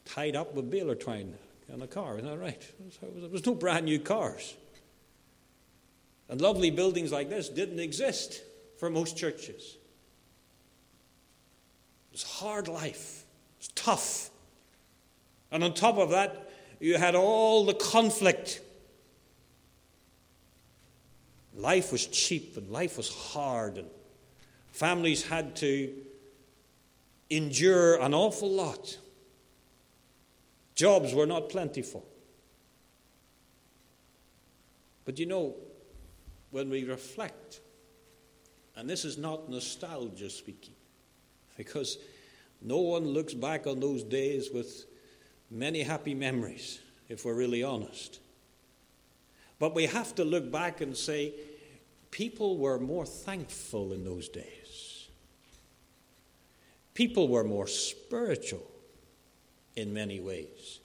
tied 0.06 0.36
up 0.36 0.54
with 0.54 0.69
baler 0.69 0.95
twine 0.95 1.34
in 1.71 1.82
a 1.82 1.88
car. 1.88 2.17
Isn't 2.17 2.30
that 2.30 2.38
right? 2.38 2.62
There 3.02 3.30
was 3.30 3.45
no 3.45 3.56
brand 3.56 3.86
new 3.86 3.99
cars. 3.99 4.56
And 6.30 6.39
lovely 6.39 6.71
buildings 6.71 7.12
like 7.12 7.30
this 7.30 7.49
didn't 7.49 7.80
exist 7.80 8.41
for 8.80 8.89
most 8.89 9.17
churches. 9.17 9.78
It 12.10 12.13
was 12.13 12.23
hard 12.23 12.67
life. 12.67 13.26
It 13.58 13.60
was 13.60 13.67
tough. 13.69 14.30
And 15.52 15.63
on 15.63 15.73
top 15.73 15.97
of 15.97 16.12
that, 16.12 16.52
you 16.80 16.98
had 16.98 17.16
all 17.16 17.66
the 17.66 17.74
conflict. 17.74 18.62
Life 21.56 21.92
was 21.92 22.08
cheap 22.08 22.58
and 22.58 22.70
life 22.70 22.98
was 22.98 23.10
hard, 23.10 23.78
and 23.78 23.88
families 24.72 25.24
had 25.24 25.56
to 25.58 25.94
endure 27.30 28.02
an 28.02 28.14
awful 28.14 28.50
lot. 28.50 28.98
Jobs 30.76 31.14
were 31.14 31.28
not 31.28 31.50
plentiful. 31.50 32.06
But 35.06 35.20
you 35.20 35.26
know, 35.26 35.56
when 36.52 36.70
we 36.70 36.84
reflect, 36.84 37.60
and 38.76 38.90
this 38.90 39.06
is 39.06 39.18
not 39.18 39.50
nostalgia 39.50 40.30
speaking, 40.30 40.74
because 41.58 41.98
no 42.62 42.78
one 42.78 43.06
looks 43.06 43.34
back 43.34 43.68
on 43.68 43.80
those 43.80 44.04
days 44.04 44.50
with 44.52 44.86
many 45.54 45.84
happy 45.84 46.13
memories, 46.16 46.80
if 47.08 47.26
we're 47.26 47.34
really 47.34 47.63
honest. 47.63 48.20
But 49.60 49.76
we 49.76 49.86
have 49.86 50.16
to 50.16 50.26
look 50.26 50.52
back 50.52 50.82
and 50.82 50.98
say, 50.98 51.34
people 52.12 52.58
were 52.58 52.80
more 52.80 53.06
thankful 53.06 53.94
in 53.94 54.04
those 54.04 54.28
days. 54.28 55.08
People 56.94 57.28
were 57.28 57.44
more 57.44 57.68
spiritual 57.68 58.70
in 59.76 59.94
many 59.94 60.20
ways 60.20 60.80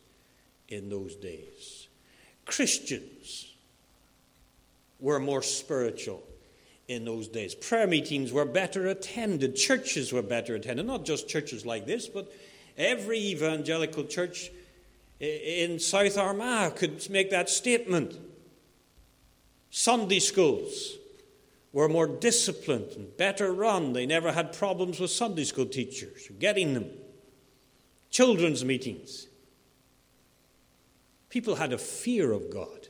in 0.69 0.89
those 0.89 1.17
days. 1.17 1.89
Christians 2.45 3.55
were 5.01 5.21
more 5.21 5.43
spiritual 5.43 6.23
in 6.89 7.05
those 7.05 7.29
days. 7.29 7.55
Prayer 7.55 7.87
meetings 7.87 8.33
were 8.33 8.47
better 8.47 8.87
attended, 8.87 9.55
churches 9.57 10.13
were 10.13 10.23
better 10.23 10.55
attended, 10.55 10.87
not 10.87 11.05
just 11.05 11.29
churches 11.29 11.67
like 11.67 11.87
this, 11.87 12.07
but 12.07 12.33
every 12.77 13.19
evangelical 13.19 14.05
church 14.05 14.51
in 15.21 15.79
South 15.79 16.17
Armagh 16.17 16.77
could 16.77 17.09
make 17.11 17.31
that 17.31 17.49
statement. 17.49 18.19
Sunday 19.71 20.21
schools 20.21 20.97
were 21.73 21.89
more 21.89 22.07
disciplined 22.07 22.93
and 22.97 23.17
better 23.17 23.53
run. 23.53 23.93
They 23.93 24.07
never 24.07 24.33
had 24.33 24.53
problems 24.53 25.01
with 25.01 25.11
Sunday 25.11 25.45
school 25.45 25.67
teachers, 25.67 26.29
getting 26.39 26.75
them. 26.75 26.91
Children's 28.11 28.65
meetings. 28.65 29.27
People 31.29 31.57
had 31.57 31.73
a 31.73 31.79
fear 31.79 32.33
of 32.33 32.51
God. 32.51 32.89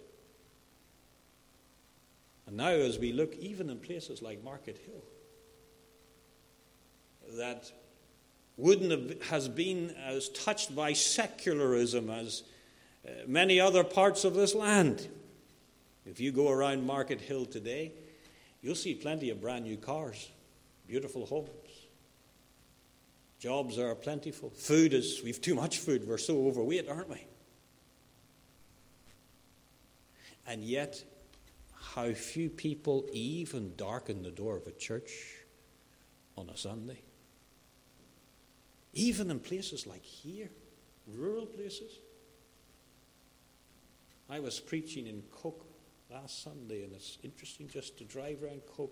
And 2.46 2.56
now, 2.56 2.68
as 2.68 2.98
we 2.98 3.12
look 3.12 3.34
even 3.36 3.68
in 3.68 3.78
places 3.78 4.22
like 4.22 4.44
Markethill, 4.44 5.02
that 7.36 7.70
wouldn't 8.58 8.90
have 8.90 9.22
has 9.30 9.48
been 9.48 9.94
as 10.04 10.28
touched 10.30 10.74
by 10.74 10.92
secularism 10.92 12.10
as 12.10 12.42
uh, 13.06 13.10
many 13.26 13.60
other 13.60 13.84
parts 13.84 14.24
of 14.24 14.34
this 14.34 14.54
land. 14.54 15.08
If 16.04 16.20
you 16.20 16.32
go 16.32 16.50
around 16.50 16.86
Markethill 16.86 17.50
today, 17.50 17.92
you'll 18.60 18.74
see 18.74 18.94
plenty 18.94 19.30
of 19.30 19.40
brand 19.40 19.64
new 19.64 19.76
cars, 19.76 20.28
beautiful 20.86 21.24
homes. 21.24 21.48
Jobs 23.38 23.78
are 23.78 23.94
plentiful. 23.94 24.50
Food 24.50 24.92
is, 24.92 25.22
we've 25.22 25.40
too 25.40 25.54
much 25.54 25.78
food. 25.78 26.08
We're 26.08 26.18
so 26.18 26.48
overweight, 26.48 26.88
aren't 26.88 27.08
we? 27.08 27.24
And 30.44 30.64
yet, 30.64 31.04
how 31.94 32.12
few 32.12 32.50
people 32.50 33.06
even 33.12 33.74
darken 33.76 34.24
the 34.24 34.30
door 34.30 34.56
of 34.56 34.66
a 34.66 34.72
church 34.72 35.12
on 36.36 36.48
a 36.48 36.56
Sunday. 36.56 37.02
Even 38.98 39.30
in 39.30 39.38
places 39.38 39.86
like 39.86 40.02
here, 40.02 40.50
rural 41.06 41.46
places. 41.46 41.92
I 44.28 44.40
was 44.40 44.58
preaching 44.58 45.06
in 45.06 45.22
Coagh 45.30 45.62
last 46.10 46.42
Sunday, 46.42 46.82
and 46.82 46.92
it's 46.92 47.16
interesting 47.22 47.68
just 47.68 47.96
to 47.98 48.04
drive 48.04 48.42
around 48.42 48.62
Coagh, 48.76 48.90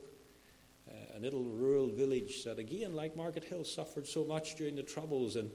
uh, 0.88 1.18
a 1.18 1.18
little 1.18 1.42
rural 1.42 1.88
village 1.88 2.44
that, 2.44 2.60
again, 2.60 2.94
like 2.94 3.16
Markethill, 3.16 3.66
suffered 3.66 4.06
so 4.06 4.22
much 4.22 4.54
during 4.54 4.76
the 4.76 4.84
Troubles, 4.84 5.34
and 5.34 5.50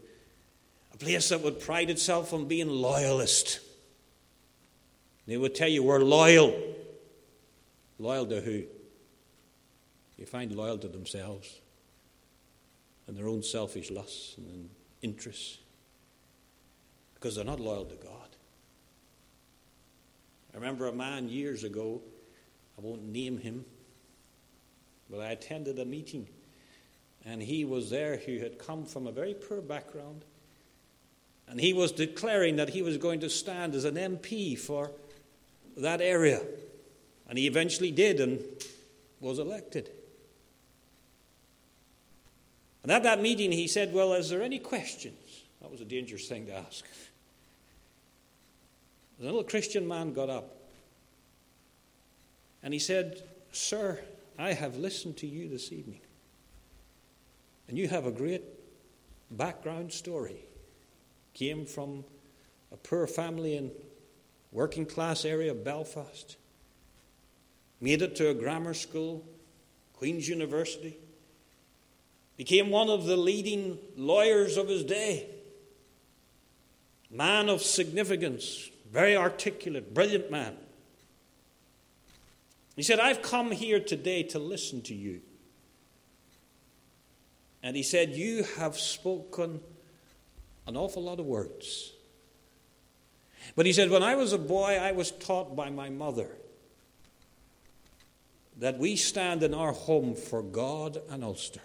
a 0.94 0.98
place 0.98 1.30
that 1.30 1.40
would 1.40 1.62
pride 1.62 1.90
itself 1.90 2.34
on 2.34 2.50
being 2.50 2.68
loyalist. 2.68 3.62
They 5.28 5.38
would 5.38 5.56
tell 5.56 5.70
you, 5.70 5.82
we're 5.82 6.00
loyal. 6.00 6.62
Loyal 8.00 8.26
to 8.26 8.42
who? 8.42 8.64
You 10.18 10.26
find 10.26 10.52
loyal 10.52 10.78
to 10.80 10.90
themselves 10.90 11.61
and 13.12 13.20
their 13.20 13.28
own 13.28 13.44
selfish 13.44 13.92
lusts 13.92 14.38
and 14.38 14.70
interests 15.02 15.58
because 17.14 17.36
they're 17.36 17.44
not 17.44 17.60
loyal 17.60 17.84
to 17.84 17.96
God. 17.96 18.30
I 20.54 20.56
remember 20.56 20.88
a 20.88 20.94
man 20.94 21.28
years 21.28 21.66
ago, 21.66 22.02
I 22.78 22.82
won't 22.82 23.04
name 23.04 23.38
him, 23.38 23.66
but 25.10 25.20
I 25.20 25.32
attended 25.32 25.78
a 25.78 25.84
meeting 25.84 26.26
and 27.26 27.42
he 27.42 27.66
was 27.66 27.90
there 27.90 28.16
who 28.16 28.40
had 28.40 28.58
come 28.58 28.86
from 28.86 29.08
a 29.08 29.12
very 29.12 29.34
poor 29.34 29.60
background 29.60 30.24
and 31.50 31.60
he 31.60 31.74
was 31.74 31.92
declaring 31.92 32.56
that 32.56 32.70
he 32.70 32.82
was 32.82 32.96
going 32.96 33.20
to 33.20 33.30
stand 33.30 33.76
as 33.76 33.84
an 33.84 33.96
MP 33.96 34.58
for 34.58 34.90
that 35.76 36.00
area. 36.00 36.42
And 37.28 37.38
he 37.38 37.46
eventually 37.46 37.92
did 37.92 38.22
and 38.22 38.40
was 39.20 39.38
elected. 39.38 39.90
And 42.84 42.92
at 42.92 43.04
that 43.04 43.22
meeting, 43.22 43.52
he 43.52 43.68
said, 43.68 43.94
Well, 43.94 44.14
is 44.14 44.30
there 44.30 44.42
any 44.42 44.60
questions? 44.60 45.44
That 45.62 45.70
was 45.70 45.82
a 45.82 45.86
dangerous 45.86 46.28
thing 46.28 46.48
to 46.48 46.56
ask. 46.56 46.86
The 49.20 49.26
little 49.26 49.44
Christian 49.44 49.88
man 49.88 50.14
got 50.14 50.30
up 50.30 50.58
and 52.64 52.74
he 52.74 52.80
said, 52.80 53.22
Sir, 53.52 54.00
I 54.38 54.54
have 54.54 54.78
listened 54.78 55.18
to 55.18 55.28
you 55.28 55.48
this 55.50 55.72
evening. 55.72 56.02
And 57.68 57.78
you 57.78 57.88
have 57.88 58.06
a 58.06 58.12
great 58.12 58.44
background 59.30 59.92
story. 59.92 60.46
Came 61.34 61.66
from 61.66 62.04
a 62.72 62.78
poor 62.78 63.08
family 63.08 63.56
in 63.56 63.72
working 64.52 64.86
class 64.86 65.26
area 65.26 65.52
of 65.52 65.64
Belfast. 65.64 66.38
Made 67.80 68.02
it 68.02 68.16
to 68.18 68.30
a 68.30 68.34
grammar 68.34 68.74
school, 68.74 69.26
Queen's 69.94 70.28
University. 70.28 70.98
Became 72.42 72.72
one 72.72 72.90
of 72.90 73.06
the 73.06 73.18
leading 73.18 73.78
lawyers 73.96 74.58
of 74.58 74.68
his 74.68 74.84
day. 74.84 75.30
Man 77.12 77.50
of 77.50 77.62
significance, 77.62 78.68
very 78.92 79.16
articulate, 79.16 79.94
brilliant 79.94 80.32
man. 80.32 80.58
He 82.76 82.82
said, 82.82 83.00
I've 83.00 83.22
come 83.22 83.52
here 83.52 83.80
today 83.80 84.24
to 84.24 84.40
listen 84.40 84.82
to 84.82 84.96
you. 84.96 85.22
And 87.62 87.76
he 87.76 87.84
said, 87.84 88.16
You 88.16 88.44
have 88.58 88.76
spoken 88.76 89.60
an 90.66 90.76
awful 90.76 91.04
lot 91.04 91.20
of 91.20 91.28
words. 91.28 91.94
But 93.56 93.68
he 93.68 93.72
said, 93.72 93.92
When 93.92 94.02
I 94.02 94.16
was 94.16 94.34
a 94.34 94.40
boy, 94.40 94.80
I 94.82 94.94
was 94.94 95.12
taught 95.12 95.56
by 95.56 95.70
my 95.70 95.92
mother 95.92 96.32
that 98.58 98.80
we 98.80 98.96
stand 98.96 99.44
in 99.44 99.54
our 99.54 99.74
home 99.74 100.16
for 100.16 100.42
God 100.42 101.00
and 101.08 101.24
Ulster. 101.24 101.62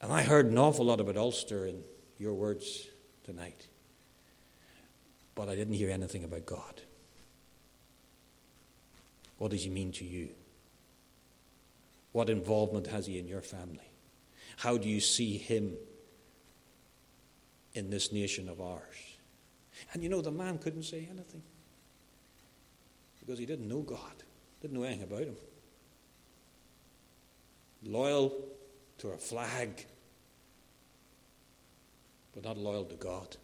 And 0.00 0.12
I 0.12 0.22
heard 0.22 0.46
an 0.46 0.58
awful 0.58 0.86
lot 0.86 1.00
about 1.00 1.16
Ulster 1.16 1.66
in 1.66 1.82
your 2.18 2.34
words 2.34 2.88
tonight. 3.24 3.66
But 5.34 5.48
I 5.48 5.54
didn't 5.54 5.74
hear 5.74 5.90
anything 5.90 6.24
about 6.24 6.46
God. 6.46 6.82
What 9.38 9.50
does 9.50 9.64
he 9.64 9.70
mean 9.70 9.92
to 9.92 10.04
you? 10.04 10.30
What 12.12 12.28
involvement 12.28 12.88
has 12.88 13.06
he 13.06 13.18
in 13.18 13.26
your 13.26 13.40
family? 13.40 13.88
How 14.56 14.76
do 14.76 14.88
you 14.88 15.00
see 15.00 15.38
him 15.38 15.76
in 17.72 17.88
this 17.88 18.12
nation 18.12 18.48
of 18.48 18.60
ours? 18.60 18.96
And 19.92 20.02
you 20.02 20.08
know, 20.08 20.20
the 20.20 20.30
man 20.30 20.58
couldn't 20.58 20.82
say 20.82 21.08
anything 21.10 21.42
because 23.20 23.38
he 23.38 23.46
didn't 23.46 23.68
know 23.68 23.80
God, 23.80 24.24
didn't 24.60 24.76
know 24.76 24.82
anything 24.82 25.04
about 25.04 25.20
him. 25.20 25.36
Loyal 27.82 28.32
to 29.00 29.08
a 29.08 29.16
flag, 29.16 29.86
but 32.34 32.44
not 32.44 32.58
loyal 32.58 32.84
to 32.84 32.96
God. 32.96 33.36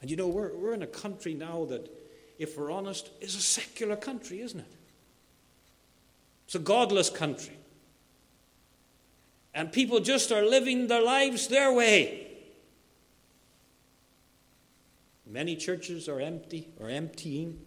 And 0.00 0.10
you 0.10 0.16
know, 0.16 0.28
we're, 0.28 0.54
we're 0.56 0.74
in 0.74 0.82
a 0.82 0.88
country 0.88 1.34
now 1.34 1.66
that, 1.66 1.88
if 2.38 2.58
we're 2.58 2.72
honest, 2.72 3.10
is 3.20 3.36
a 3.36 3.40
secular 3.40 3.96
country, 3.96 4.40
isn't 4.40 4.60
it? 4.60 4.72
It's 6.46 6.56
a 6.56 6.58
godless 6.58 7.10
country. 7.10 7.56
And 9.54 9.72
people 9.72 10.00
just 10.00 10.32
are 10.32 10.42
living 10.42 10.88
their 10.88 11.02
lives 11.02 11.46
their 11.46 11.72
way. 11.72 12.26
Many 15.26 15.54
churches 15.54 16.08
are 16.08 16.20
empty 16.20 16.68
or 16.80 16.88
emptying. 16.88 17.60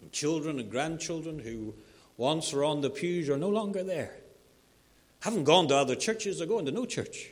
And 0.00 0.12
children 0.12 0.58
and 0.60 0.70
grandchildren 0.70 1.38
who 1.38 1.74
once 2.18 2.52
were 2.52 2.64
on 2.64 2.82
the 2.82 2.90
pews 2.90 3.30
are 3.30 3.38
no 3.38 3.48
longer 3.48 3.82
there. 3.82 4.14
Haven't 5.20 5.44
gone 5.44 5.68
to 5.68 5.76
other 5.76 5.94
churches, 5.94 6.38
they're 6.38 6.46
going 6.46 6.66
to 6.66 6.72
no 6.72 6.84
church. 6.84 7.30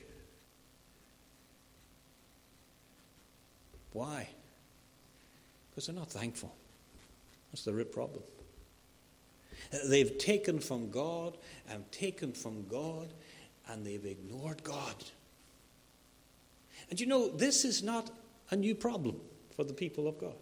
Why? 3.93 4.29
Because 5.71 5.87
they're 5.87 5.95
not 5.95 6.11
thankful. 6.11 6.55
That's 7.51 7.65
the 7.65 7.75
real 7.75 7.87
problem. 7.87 8.23
They've 9.89 10.17
taken 10.17 10.61
from 10.61 10.91
God 10.91 11.37
and 11.69 11.91
taken 11.91 12.33
from 12.33 12.67
God, 12.69 13.09
and 13.69 13.85
they've 13.85 14.05
ignored 14.05 14.63
God. 14.63 14.95
And 16.91 17.01
you 17.01 17.07
know, 17.07 17.29
this 17.29 17.65
is 17.65 17.83
not 17.83 18.11
a 18.51 18.57
new 18.57 18.75
problem 18.75 19.17
for 19.57 19.65
the 19.65 19.73
people 19.73 20.07
of 20.07 20.19
God. 20.19 20.37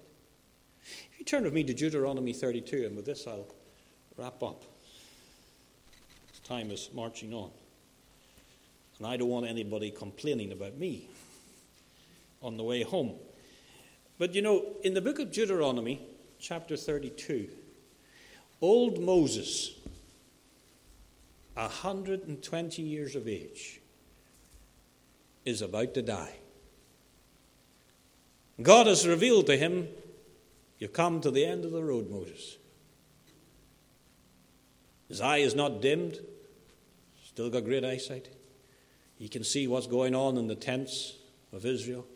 If 0.82 1.18
you 1.18 1.24
turn 1.24 1.44
with 1.44 1.54
me 1.54 1.64
to 1.64 1.72
Deuteronomy 1.72 2.34
32, 2.34 2.84
and 2.84 2.96
with 2.96 3.06
this 3.06 3.26
I'll 3.26 3.46
wrap 4.16 4.42
up. 4.42 4.64
Time 6.44 6.70
is 6.70 6.90
marching 6.92 7.32
on. 7.32 7.50
And 8.98 9.06
I 9.06 9.16
don't 9.16 9.28
want 9.28 9.46
anybody 9.46 9.90
complaining 9.90 10.52
about 10.52 10.76
me 10.76 11.08
on 12.42 12.56
the 12.56 12.62
way 12.62 12.82
home. 12.82 13.14
But 14.18 14.34
you 14.34 14.42
know, 14.42 14.64
in 14.82 14.94
the 14.94 15.00
book 15.00 15.18
of 15.18 15.32
Deuteronomy, 15.32 16.00
chapter 16.38 16.76
32, 16.76 17.48
old 18.60 19.00
Moses, 19.00 19.72
120 21.54 22.82
years 22.82 23.16
of 23.16 23.26
age, 23.26 23.80
is 25.44 25.62
about 25.62 25.94
to 25.94 26.02
die. 26.02 26.34
God 28.60 28.86
has 28.86 29.06
revealed 29.06 29.46
to 29.46 29.56
him, 29.56 29.88
You've 30.78 30.92
come 30.92 31.20
to 31.22 31.30
the 31.30 31.46
end 31.46 31.64
of 31.64 31.70
the 31.70 31.82
road, 31.82 32.10
Moses. 32.10 32.58
His 35.08 35.20
eye 35.20 35.38
is 35.38 35.54
not 35.54 35.80
dimmed, 35.80 36.18
still 37.24 37.50
got 37.50 37.64
great 37.64 37.84
eyesight. 37.84 38.28
He 39.16 39.28
can 39.28 39.44
see 39.44 39.66
what's 39.66 39.86
going 39.86 40.14
on 40.14 40.36
in 40.36 40.48
the 40.48 40.54
tents 40.54 41.16
of 41.52 41.64
Israel. 41.64 42.06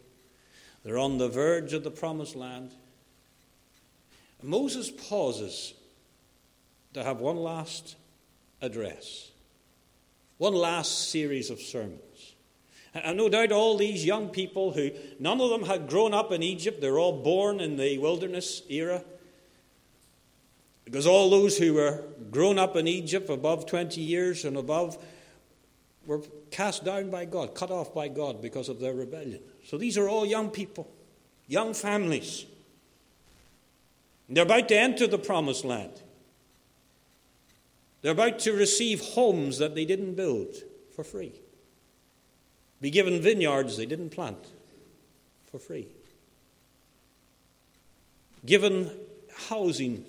They're 0.85 0.98
on 0.98 1.18
the 1.18 1.29
verge 1.29 1.72
of 1.72 1.85
the 1.85 1.90
promised 1.90 2.35
land. 2.35 2.72
Moses 4.42 4.90
pauses 4.90 5.74
to 6.94 7.03
have 7.03 7.20
one 7.20 7.37
last 7.37 7.96
address, 8.62 9.31
one 10.38 10.55
last 10.55 11.11
series 11.11 11.51
of 11.51 11.61
sermons. 11.61 12.35
And 12.94 13.16
no 13.16 13.29
doubt 13.29 13.53
all 13.53 13.77
these 13.77 14.05
young 14.05 14.29
people 14.29 14.72
who, 14.72 14.90
none 15.18 15.40
of 15.40 15.51
them 15.51 15.64
had 15.64 15.88
grown 15.88 16.14
up 16.14 16.33
in 16.33 16.42
Egypt, 16.42 16.81
they're 16.81 16.98
all 16.98 17.22
born 17.22 17.61
in 17.61 17.77
the 17.77 17.98
wilderness 17.98 18.62
era. 18.68 19.05
Because 20.88 21.07
all 21.07 21.29
those 21.29 21.59
who 21.59 21.74
were 21.74 22.03
grown 22.31 22.59
up 22.59 22.74
in 22.74 22.88
Egypt 22.88 23.29
above 23.29 23.66
20 23.66 24.01
years 24.01 24.46
and 24.46 24.57
above 24.57 24.96
were 26.07 26.22
cast 26.51 26.83
down 26.83 27.11
by 27.11 27.27
God, 27.27 27.55
cut 27.55 27.70
off 27.70 27.92
by 27.92 28.09
God 28.09 28.40
because 28.40 28.70
of 28.70 28.81
their 28.81 28.94
rebellion. 28.94 29.40
So 29.64 29.77
these 29.77 29.98
are 29.98 30.09
all 30.09 30.24
young 30.24 30.48
people, 30.48 30.90
young 31.46 31.74
families. 31.74 32.46
They're 34.31 34.44
about 34.44 34.68
to 34.68 34.79
enter 34.79 35.07
the 35.07 35.18
promised 35.18 35.64
land. 35.64 35.92
They're 38.01 38.12
about 38.12 38.38
to 38.40 38.53
receive 38.53 39.01
homes 39.01 39.59
that 39.59 39.74
they 39.74 39.85
didn't 39.85 40.14
build 40.14 40.55
for 40.94 41.05
free 41.05 41.33
be 42.81 42.90
given 42.90 43.20
vineyards 43.20 43.77
they 43.77 43.87
didn't 43.87 44.11
plant 44.11 44.38
for 45.51 45.59
free, 45.59 45.88
given 48.44 48.90
housing 49.48 50.05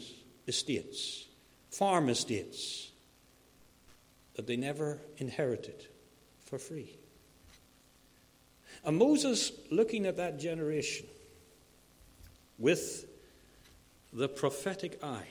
estates, 0.50 1.26
farm 1.70 2.10
estates 2.10 2.92
that 4.36 4.48
they 4.48 4.58
never 4.58 5.00
inherited 5.18 5.86
for 6.46 6.58
free. 6.58 6.96
And 8.84 8.98
Moses, 8.98 9.52
looking 9.72 10.06
at 10.06 10.18
that 10.18 10.40
generation 10.40 11.06
with 12.58 13.06
the 14.12 14.28
prophetic 14.28 15.00
eye, 15.04 15.28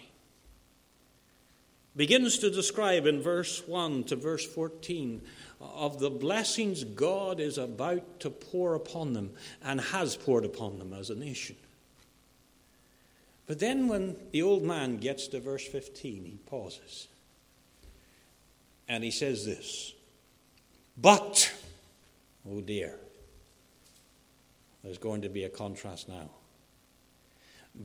begins 1.96 2.38
to 2.38 2.50
describe 2.50 3.07
in 3.07 3.20
verse 3.20 3.66
1 3.66 4.04
to 4.04 4.16
verse 4.16 4.46
14 4.46 5.20
of 5.61 5.98
the 5.98 6.11
blessings 6.11 6.85
God 6.85 7.40
is 7.40 7.59
about 7.59 8.20
to 8.20 8.31
pour 8.31 8.74
upon 8.74 9.14
them 9.14 9.33
and 9.64 9.81
has 9.81 10.16
poured 10.16 10.44
upon 10.44 10.78
them 10.78 10.92
as 10.92 11.11
a 11.11 11.16
nation. 11.16 11.57
But 13.49 13.59
then, 13.59 13.89
when 13.89 14.17
the 14.31 14.43
old 14.43 14.63
man 14.63 14.99
gets 14.99 15.27
to 15.29 15.41
verse 15.41 15.67
15, 15.67 16.25
he 16.25 16.39
pauses 16.47 17.09
and 18.87 19.03
he 19.03 19.11
says 19.11 19.45
this 19.45 19.95
But, 20.97 21.53
oh 22.49 22.61
dear, 22.61 22.95
there's 24.85 24.99
going 24.99 25.23
to 25.23 25.31
be 25.31 25.45
a 25.45 25.49
contrast 25.49 26.09
now. 26.09 26.31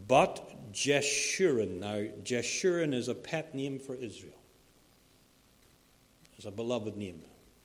But 0.08 0.74
Jeshurun. 0.74 1.80
Now, 1.80 2.08
Jeshurun 2.24 2.94
is 2.94 3.08
a 3.08 3.16
pet 3.16 3.56
name 3.56 3.80
for 3.80 3.96
Israel. 3.96 4.34
It's 6.36 6.46
a 6.46 6.52
beloved 6.52 6.98
name 6.98 7.22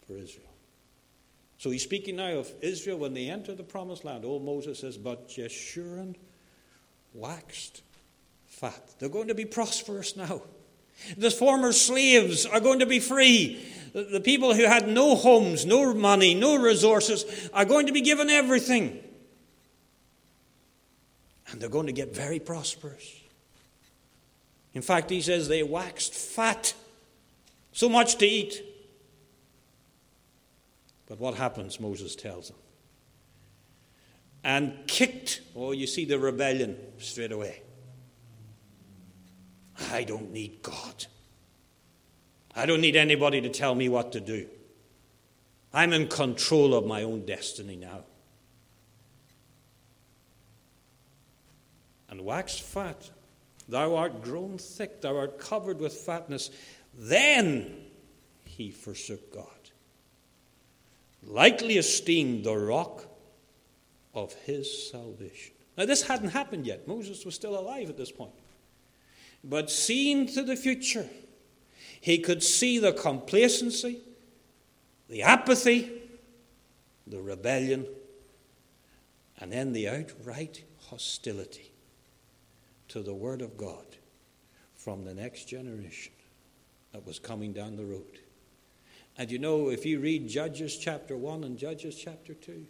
for 0.06 0.16
Israel. 0.16 0.44
So 1.56 1.70
he's 1.70 1.82
speaking 1.82 2.16
now 2.16 2.34
of 2.34 2.52
Israel 2.60 2.98
when 2.98 3.14
they 3.14 3.28
enter 3.28 3.54
the 3.54 3.64
promised 3.64 4.04
land. 4.04 4.24
Old 4.24 4.44
Moses 4.44 4.78
says, 4.78 4.96
But 4.96 5.28
Jeshurun 5.28 6.14
waxed 7.14 7.82
fat. 8.58 8.94
They're 8.98 9.08
going 9.08 9.28
to 9.28 9.34
be 9.34 9.44
prosperous 9.44 10.16
now. 10.16 10.42
The 11.16 11.30
former 11.30 11.72
slaves 11.72 12.44
are 12.44 12.60
going 12.60 12.80
to 12.80 12.86
be 12.86 12.98
free. 12.98 13.64
The 13.92 14.20
people 14.20 14.52
who 14.54 14.64
had 14.64 14.88
no 14.88 15.14
homes, 15.14 15.64
no 15.64 15.94
money, 15.94 16.34
no 16.34 16.56
resources 16.56 17.48
are 17.54 17.64
going 17.64 17.86
to 17.86 17.92
be 17.92 18.00
given 18.00 18.28
everything. 18.28 19.02
And 21.50 21.60
they're 21.60 21.68
going 21.68 21.86
to 21.86 21.92
get 21.92 22.14
very 22.14 22.40
prosperous. 22.40 23.14
In 24.74 24.82
fact, 24.82 25.08
he 25.08 25.20
says 25.20 25.48
they 25.48 25.62
waxed 25.62 26.14
fat, 26.14 26.74
so 27.72 27.88
much 27.88 28.16
to 28.16 28.26
eat. 28.26 28.62
But 31.06 31.18
what 31.18 31.34
happens, 31.34 31.80
Moses 31.80 32.14
tells 32.16 32.48
them. 32.48 32.58
And 34.44 34.74
kicked, 34.86 35.40
oh, 35.56 35.72
you 35.72 35.86
see 35.86 36.04
the 36.04 36.18
rebellion 36.18 36.76
straight 36.98 37.32
away. 37.32 37.62
I 39.92 40.04
don't 40.04 40.32
need 40.32 40.62
God. 40.62 41.06
I 42.54 42.66
don't 42.66 42.80
need 42.80 42.96
anybody 42.96 43.40
to 43.40 43.48
tell 43.48 43.74
me 43.74 43.88
what 43.88 44.12
to 44.12 44.20
do. 44.20 44.46
I'm 45.72 45.92
in 45.92 46.08
control 46.08 46.74
of 46.74 46.86
my 46.86 47.02
own 47.02 47.24
destiny 47.24 47.76
now. 47.76 48.04
And 52.10 52.22
waxed 52.22 52.62
fat, 52.62 53.10
thou 53.68 53.94
art 53.94 54.22
grown 54.22 54.58
thick, 54.58 55.02
thou 55.02 55.16
art 55.16 55.38
covered 55.38 55.78
with 55.78 55.92
fatness. 55.92 56.50
Then 56.94 57.76
he 58.44 58.70
forsook 58.70 59.32
God 59.32 59.46
lightly 61.22 61.78
esteemed 61.78 62.44
the 62.44 62.56
rock 62.56 63.04
of 64.14 64.32
his 64.32 64.90
salvation. 64.90 65.54
Now, 65.76 65.84
this 65.84 66.02
hadn't 66.02 66.30
happened 66.30 66.66
yet. 66.66 66.88
Moses 66.88 67.24
was 67.24 67.34
still 67.34 67.58
alive 67.58 67.88
at 67.88 67.96
this 67.96 68.10
point. 68.10 68.32
But 69.44 69.70
seeing 69.70 70.26
to 70.28 70.42
the 70.42 70.56
future, 70.56 71.08
he 72.00 72.18
could 72.18 72.42
see 72.42 72.78
the 72.78 72.92
complacency, 72.92 74.00
the 75.08 75.22
apathy, 75.22 75.90
the 77.06 77.20
rebellion, 77.20 77.86
and 79.40 79.52
then 79.52 79.72
the 79.72 79.88
outright 79.88 80.64
hostility 80.88 81.72
to 82.88 83.02
the 83.02 83.14
Word 83.14 83.42
of 83.42 83.56
God 83.56 83.84
from 84.74 85.04
the 85.04 85.14
next 85.14 85.44
generation 85.44 86.12
that 86.92 87.06
was 87.06 87.18
coming 87.18 87.52
down 87.52 87.76
the 87.76 87.84
road. 87.84 88.18
And 89.16 89.30
you 89.30 89.38
know, 89.38 89.70
if 89.70 89.84
you 89.84 90.00
read 90.00 90.28
Judges 90.28 90.76
chapter 90.76 91.16
1 91.16 91.44
and 91.44 91.58
Judges 91.58 91.94
chapter 91.96 92.34
2, 92.34 92.66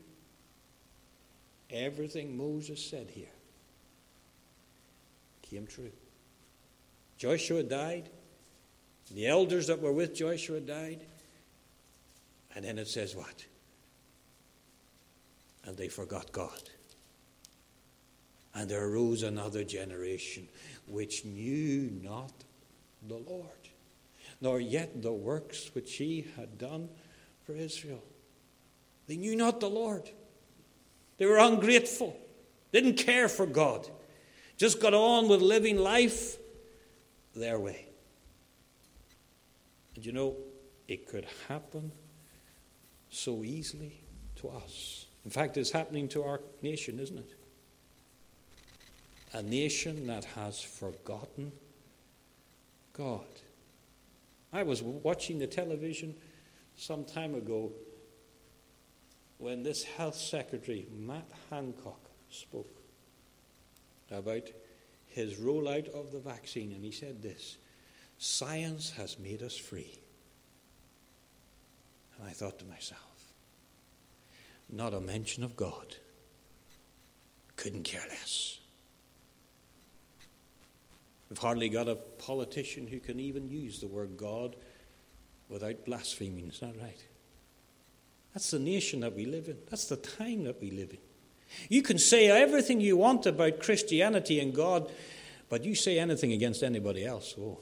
everything 1.70 2.36
Moses 2.36 2.84
said 2.84 3.10
here 3.10 3.26
came 5.42 5.66
true. 5.66 5.92
Joshua 7.18 7.64
died. 7.64 8.08
The 9.12 9.26
elders 9.26 9.66
that 9.66 9.82
were 9.82 9.92
with 9.92 10.14
Joshua 10.14 10.60
died. 10.60 11.00
And 12.54 12.64
then 12.64 12.78
it 12.78 12.88
says 12.88 13.14
what? 13.14 13.44
And 15.64 15.76
they 15.76 15.88
forgot 15.88 16.32
God. 16.32 16.70
And 18.54 18.70
there 18.70 18.86
arose 18.86 19.22
another 19.22 19.64
generation 19.64 20.48
which 20.86 21.24
knew 21.24 21.90
not 22.02 22.32
the 23.06 23.16
Lord, 23.16 23.46
nor 24.40 24.60
yet 24.60 25.02
the 25.02 25.12
works 25.12 25.70
which 25.74 25.96
he 25.96 26.26
had 26.36 26.58
done 26.58 26.88
for 27.44 27.52
Israel. 27.52 28.02
They 29.06 29.16
knew 29.16 29.36
not 29.36 29.60
the 29.60 29.70
Lord. 29.70 30.10
They 31.18 31.26
were 31.26 31.38
ungrateful, 31.38 32.16
didn't 32.72 32.94
care 32.94 33.28
for 33.28 33.46
God, 33.46 33.88
just 34.56 34.80
got 34.80 34.94
on 34.94 35.28
with 35.28 35.40
living 35.40 35.78
life 35.78 36.36
their 37.34 37.58
way. 37.58 37.86
And 39.94 40.04
you 40.04 40.12
know, 40.12 40.36
it 40.86 41.06
could 41.06 41.26
happen 41.48 41.92
so 43.10 43.42
easily 43.44 44.00
to 44.36 44.48
us. 44.48 45.06
In 45.24 45.30
fact, 45.30 45.56
it's 45.56 45.70
happening 45.70 46.08
to 46.08 46.22
our 46.22 46.40
nation, 46.62 46.98
isn't 46.98 47.18
it? 47.18 47.34
A 49.34 49.42
nation 49.42 50.06
that 50.06 50.24
has 50.24 50.60
forgotten 50.60 51.52
God. 52.92 53.26
I 54.52 54.62
was 54.62 54.82
watching 54.82 55.38
the 55.38 55.46
television 55.46 56.14
some 56.76 57.04
time 57.04 57.34
ago 57.34 57.72
when 59.36 59.62
this 59.62 59.84
health 59.84 60.16
secretary, 60.16 60.86
Matt 60.96 61.28
Hancock, 61.50 62.00
spoke 62.30 62.82
about 64.10 64.48
his 65.18 65.34
rollout 65.34 65.88
of 65.88 66.12
the 66.12 66.20
vaccine, 66.20 66.72
and 66.72 66.84
he 66.84 66.92
said 66.92 67.20
this 67.20 67.58
Science 68.18 68.90
has 68.92 69.18
made 69.18 69.42
us 69.42 69.56
free. 69.56 69.98
And 72.16 72.28
I 72.28 72.32
thought 72.32 72.58
to 72.60 72.64
myself, 72.64 73.00
not 74.70 74.94
a 74.94 75.00
mention 75.00 75.42
of 75.42 75.56
God. 75.56 75.96
Couldn't 77.56 77.82
care 77.82 78.04
less. 78.08 78.60
We've 81.28 81.38
hardly 81.38 81.68
got 81.68 81.88
a 81.88 81.96
politician 81.96 82.86
who 82.86 83.00
can 83.00 83.18
even 83.18 83.48
use 83.48 83.80
the 83.80 83.88
word 83.88 84.16
God 84.16 84.54
without 85.48 85.84
blaspheming. 85.84 86.48
Is 86.48 86.60
that 86.60 86.74
right? 86.80 87.04
That's 88.34 88.52
the 88.52 88.60
nation 88.60 89.00
that 89.00 89.14
we 89.14 89.26
live 89.26 89.48
in. 89.48 89.56
That's 89.68 89.86
the 89.86 89.96
time 89.96 90.44
that 90.44 90.60
we 90.60 90.70
live 90.70 90.90
in. 90.90 90.98
You 91.68 91.82
can 91.82 91.98
say 91.98 92.28
everything 92.28 92.80
you 92.80 92.96
want 92.96 93.26
about 93.26 93.60
Christianity 93.60 94.40
and 94.40 94.54
God, 94.54 94.90
but 95.48 95.64
you 95.64 95.74
say 95.74 95.98
anything 95.98 96.32
against 96.32 96.62
anybody 96.62 97.04
else, 97.04 97.34
oh, 97.38 97.58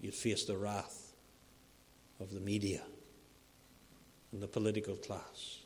you'd 0.00 0.14
face 0.14 0.44
the 0.44 0.56
wrath 0.56 1.12
of 2.20 2.32
the 2.32 2.40
media 2.40 2.82
and 4.32 4.42
the 4.42 4.48
political 4.48 4.96
class. 4.96 5.60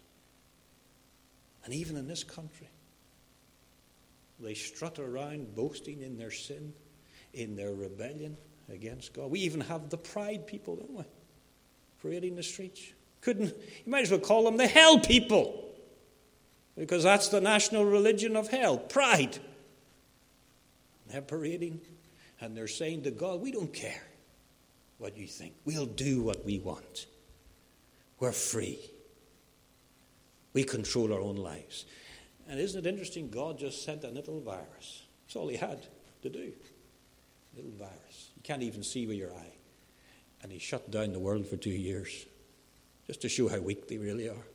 And 1.64 1.74
even 1.74 1.96
in 1.96 2.08
this 2.08 2.24
country, 2.24 2.68
they 4.38 4.54
strut 4.54 4.98
around 4.98 5.54
boasting 5.54 6.02
in 6.02 6.16
their 6.16 6.30
sin, 6.30 6.72
in 7.34 7.56
their 7.56 7.72
rebellion 7.72 8.36
against 8.72 9.12
God. 9.12 9.30
We 9.30 9.40
even 9.40 9.60
have 9.60 9.90
the 9.90 9.98
pride 9.98 10.46
people, 10.46 10.76
don't 10.76 10.94
we? 10.94 11.04
Parading 12.02 12.36
the 12.36 12.42
streets. 12.42 12.80
Couldn't 13.20 13.48
you 13.48 13.90
might 13.90 14.02
as 14.02 14.10
well 14.10 14.20
call 14.20 14.44
them 14.44 14.56
the 14.56 14.66
hell 14.66 14.98
people. 14.98 15.69
Because 16.80 17.02
that's 17.02 17.28
the 17.28 17.42
national 17.42 17.84
religion 17.84 18.36
of 18.36 18.48
hell. 18.48 18.78
Pride. 18.78 19.38
They're 21.08 21.20
parading 21.20 21.82
and 22.40 22.56
they're 22.56 22.68
saying 22.68 23.02
to 23.02 23.10
God, 23.10 23.42
We 23.42 23.52
don't 23.52 23.70
care 23.70 24.02
what 24.96 25.14
you 25.14 25.26
think. 25.26 25.52
We'll 25.66 25.84
do 25.84 26.22
what 26.22 26.42
we 26.46 26.58
want. 26.58 27.04
We're 28.18 28.32
free. 28.32 28.78
We 30.54 30.64
control 30.64 31.12
our 31.12 31.20
own 31.20 31.36
lives. 31.36 31.84
And 32.48 32.58
isn't 32.58 32.86
it 32.86 32.88
interesting? 32.88 33.28
God 33.28 33.58
just 33.58 33.84
sent 33.84 34.04
a 34.04 34.08
little 34.08 34.40
virus. 34.40 35.02
That's 35.26 35.36
all 35.36 35.48
he 35.48 35.58
had 35.58 35.86
to 36.22 36.30
do. 36.30 36.50
A 37.52 37.56
little 37.56 37.72
virus. 37.78 38.30
You 38.36 38.42
can't 38.42 38.62
even 38.62 38.82
see 38.82 39.06
with 39.06 39.18
your 39.18 39.32
eye. 39.34 39.52
And 40.42 40.50
he 40.50 40.58
shut 40.58 40.90
down 40.90 41.12
the 41.12 41.18
world 41.18 41.46
for 41.46 41.58
two 41.58 41.68
years 41.68 42.24
just 43.06 43.20
to 43.20 43.28
show 43.28 43.48
how 43.48 43.58
weak 43.58 43.86
they 43.86 43.98
really 43.98 44.30
are. 44.30 44.46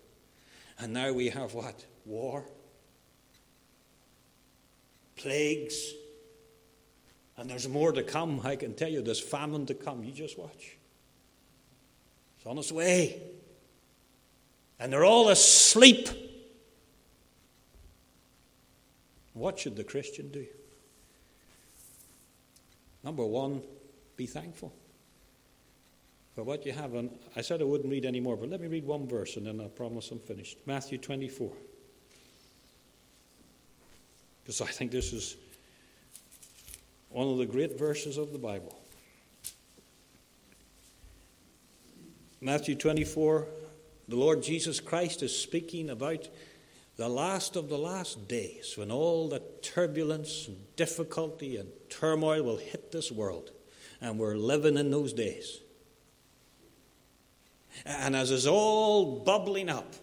And 0.80 0.92
now 0.92 1.14
we 1.14 1.30
have 1.30 1.54
what? 1.54 1.86
War, 2.06 2.45
plagues, 5.16 5.93
and 7.38 7.49
there's 7.49 7.68
more 7.68 7.91
to 7.91 8.03
come. 8.03 8.41
I 8.43 8.56
can 8.56 8.74
tell 8.74 8.89
you, 8.89 9.01
there's 9.01 9.20
famine 9.20 9.66
to 9.66 9.74
come. 9.74 10.03
You 10.03 10.12
just 10.12 10.38
watch. 10.39 10.78
It's 12.38 12.45
on 12.45 12.58
its 12.58 12.72
way. 12.72 13.22
And 14.80 14.91
they're 14.91 15.06
all 15.06 15.30
asleep. 15.30 16.10
What 19.34 19.60
should 19.60 19.76
the 19.76 19.84
Christian 19.84 20.30
do? 20.30 20.45
Number 23.03 23.26
one, 23.26 23.62
be 24.16 24.26
thankful 24.26 24.74
for 26.36 26.43
what 26.43 26.66
you 26.66 26.72
have. 26.72 26.93
And 26.93 27.10
I 27.36 27.41
said 27.41 27.62
I 27.62 27.66
wouldn't 27.66 27.89
read 27.89 28.06
any 28.06 28.20
more, 28.20 28.38
but 28.38 28.49
let 28.49 28.62
me 28.62 28.68
read 28.68 28.86
one 28.86 29.08
verse 29.08 29.36
and 29.36 29.45
then 29.45 29.60
I 29.60 29.68
promise 29.68 30.10
I'm 30.12 30.20
finished. 30.20 30.58
Matthew 30.66 30.97
24. 30.97 31.51
Because 34.46 34.62
I 34.62 34.68
think 34.68 34.91
this 34.91 35.12
is 35.12 35.38
one 37.10 37.28
of 37.28 37.39
the 37.39 37.48
great 37.48 37.80
verses 37.80 38.18
of 38.18 38.32
the 38.32 38.38
Bible. 38.38 38.78
Matthew 42.41 42.76
24, 42.76 43.48
the 44.08 44.16
Lord 44.16 44.43
Jesus 44.43 44.80
Christ 44.80 45.24
is 45.24 45.36
speaking 45.36 45.89
about 45.89 46.30
the 46.96 47.10
last 47.10 47.56
of 47.56 47.70
the 47.70 47.78
last 47.78 48.28
days 48.28 48.76
when 48.78 48.91
all 48.91 49.28
the 49.28 49.41
turbulence 49.64 50.48
and 50.48 50.58
difficulty 50.76 51.58
and 51.58 51.70
turmoil 51.89 52.43
will 52.43 52.58
hit 52.58 52.91
this 52.91 53.12
world. 53.12 53.50
And 54.00 54.20
we're 54.20 54.36
living 54.36 54.78
in 54.78 54.91
those 54.91 55.12
days. 55.12 55.60
And 57.84 58.16
as 58.16 58.30
it's 58.30 58.46
all 58.46 59.24
bubbling 59.24 59.70
up, 59.70 59.96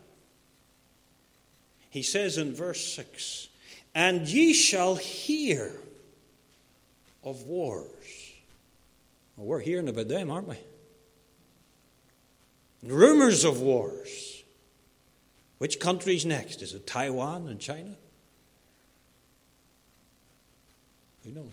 he 1.90 2.02
says 2.02 2.38
in 2.38 2.54
verse 2.54 2.84
6 2.94 3.48
And 3.94 4.26
ye 4.26 4.52
shall 4.52 4.96
hear 4.96 5.72
of 7.22 7.42
wars. 7.42 7.88
Well, 9.36 9.46
we're 9.46 9.60
hearing 9.60 9.88
about 9.88 10.08
them, 10.08 10.30
aren't 10.30 10.48
we? 10.48 10.58
Rumors 12.82 13.44
of 13.44 13.60
wars. 13.60 14.42
Which 15.58 15.78
country's 15.78 16.26
next? 16.26 16.62
Is 16.62 16.74
it 16.74 16.86
Taiwan 16.86 17.48
and 17.48 17.60
China? 17.60 17.94
Who 21.24 21.30
knows? 21.30 21.44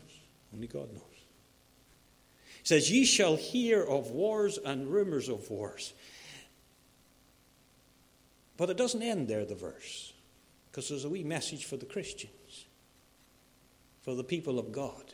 Only 0.53 0.67
God 0.67 0.91
knows. 0.91 1.03
He 2.61 2.65
says, 2.65 2.91
Ye 2.91 3.05
shall 3.05 3.35
hear 3.35 3.83
of 3.83 4.11
wars 4.11 4.57
and 4.57 4.87
rumors 4.87 5.29
of 5.29 5.49
wars. 5.49 5.93
But 8.57 8.69
it 8.69 8.77
doesn't 8.77 9.01
end 9.01 9.27
there, 9.27 9.45
the 9.45 9.55
verse, 9.55 10.11
because 10.71 10.89
there's 10.89 11.05
a 11.05 11.09
wee 11.09 11.23
message 11.23 11.65
for 11.65 11.77
the 11.77 11.85
Christians, 11.85 12.65
for 14.01 14.15
the 14.15 14.23
people 14.23 14.59
of 14.59 14.71
God. 14.71 15.13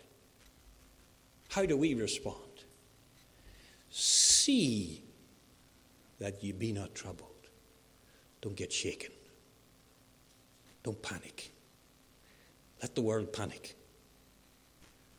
How 1.49 1.66
do 1.66 1.78
we 1.78 1.93
respond? 1.93 2.36
See 3.89 5.01
that 6.20 6.43
ye 6.43 6.51
be 6.51 6.74
not 6.74 6.93
troubled. 6.93 7.30
Don't 8.41 8.56
get 8.56 8.72
shaken. 8.72 9.12
Don't 10.84 11.01
panic. 11.01 11.51
Let 12.82 12.93
the 12.93 13.01
world 13.01 13.32
panic. 13.34 13.76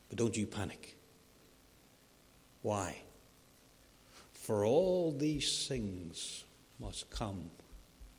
But 0.08 0.18
don't 0.18 0.36
you 0.36 0.46
panic. 0.46 0.96
Why? 2.62 2.96
For 4.32 4.64
all 4.64 5.10
these 5.10 5.66
things 5.66 6.44
must 6.78 7.10
come 7.10 7.50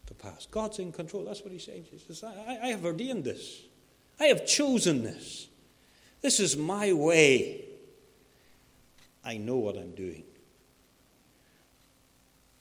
to 0.08 0.14
pass. 0.14 0.48
God's 0.50 0.80
in 0.80 0.92
control. 0.92 1.26
That's 1.26 1.42
what 1.42 1.52
he's 1.52 1.66
saying. 1.66 1.86
He 1.92 2.00
says, 2.00 2.24
I, 2.24 2.60
I 2.64 2.68
have 2.68 2.84
ordained 2.84 3.24
this. 3.24 3.62
I 4.20 4.26
have 4.26 4.46
chosen 4.46 5.04
this. 5.04 5.48
This 6.22 6.40
is 6.40 6.58
my 6.58 6.94
way. 6.94 7.66
I 9.24 9.38
know 9.38 9.58
what 9.58 9.78
I'm 9.78 9.92
doing. 9.92 10.24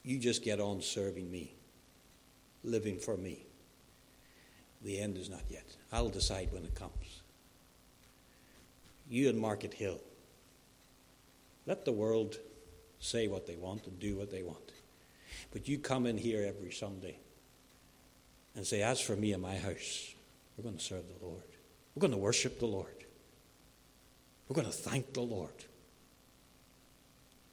You 0.03 0.19
just 0.19 0.43
get 0.43 0.59
on 0.59 0.81
serving 0.81 1.29
me, 1.29 1.53
living 2.63 2.99
for 2.99 3.17
me. 3.17 3.45
The 4.83 4.99
end 4.99 5.17
is 5.17 5.29
not 5.29 5.41
yet. 5.49 5.65
I'll 5.91 6.09
decide 6.09 6.49
when 6.51 6.63
it 6.63 6.75
comes. 6.75 7.21
You 9.09 9.29
and 9.29 9.41
Markethill, 9.41 9.99
let 11.65 11.83
the 11.83 11.91
world 11.91 12.37
say 12.99 13.27
what 13.27 13.47
they 13.47 13.55
want 13.55 13.87
and 13.87 13.99
do 13.99 14.15
what 14.15 14.31
they 14.31 14.43
want. 14.43 14.71
But 15.51 15.67
you 15.67 15.77
come 15.79 16.05
in 16.05 16.17
here 16.17 16.45
every 16.45 16.71
Sunday 16.71 17.19
and 18.57 18.65
say, 18.65 18.81
As 18.81 18.99
for 18.99 19.15
me 19.15 19.31
and 19.31 19.41
my 19.41 19.55
house, 19.55 20.13
we're 20.57 20.63
going 20.63 20.77
to 20.77 20.83
serve 20.83 21.03
the 21.07 21.25
Lord. 21.25 21.43
We're 21.95 22.01
going 22.01 22.11
to 22.11 22.17
worship 22.17 22.59
the 22.59 22.65
Lord. 22.65 23.05
We're 24.49 24.55
going 24.55 24.67
to 24.67 24.73
thank 24.73 25.13
the 25.13 25.21
Lord 25.21 25.53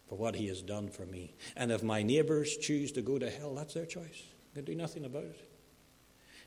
for 0.08 0.16
what 0.16 0.34
He 0.34 0.48
has 0.48 0.62
done 0.62 0.88
for 0.88 1.04
me. 1.04 1.34
And 1.56 1.70
if 1.70 1.82
my 1.82 2.02
neighbors 2.02 2.56
choose 2.56 2.90
to 2.92 3.02
go 3.02 3.18
to 3.18 3.30
hell, 3.30 3.54
that's 3.54 3.74
their 3.74 3.86
choice. 3.86 4.22
I 4.52 4.56
can 4.56 4.64
do 4.64 4.74
nothing 4.74 5.04
about 5.04 5.24
it. 5.24 5.50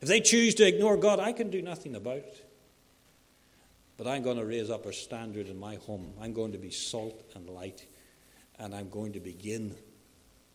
If 0.02 0.08
they 0.08 0.20
choose 0.20 0.56
to 0.56 0.68
ignore 0.68 0.98
God, 0.98 1.20
I 1.20 1.34
can 1.34 1.50
do 1.50 1.62
nothing 1.62 1.96
about 1.96 2.18
it. 2.18 2.44
But 3.96 4.08
I'm 4.08 4.24
going 4.24 4.38
to 4.38 4.46
raise 4.46 4.70
up 4.70 4.86
a 4.86 4.94
standard 4.94 5.48
in 5.48 5.60
my 5.60 5.76
home. 5.76 6.14
I'm 6.22 6.34
going 6.34 6.52
to 6.52 6.60
be 6.60 6.70
salt 6.72 7.32
and 7.36 7.50
light. 7.50 7.86
And 8.60 8.74
I'm 8.74 8.90
going 8.90 9.14
to 9.14 9.20
begin 9.20 9.76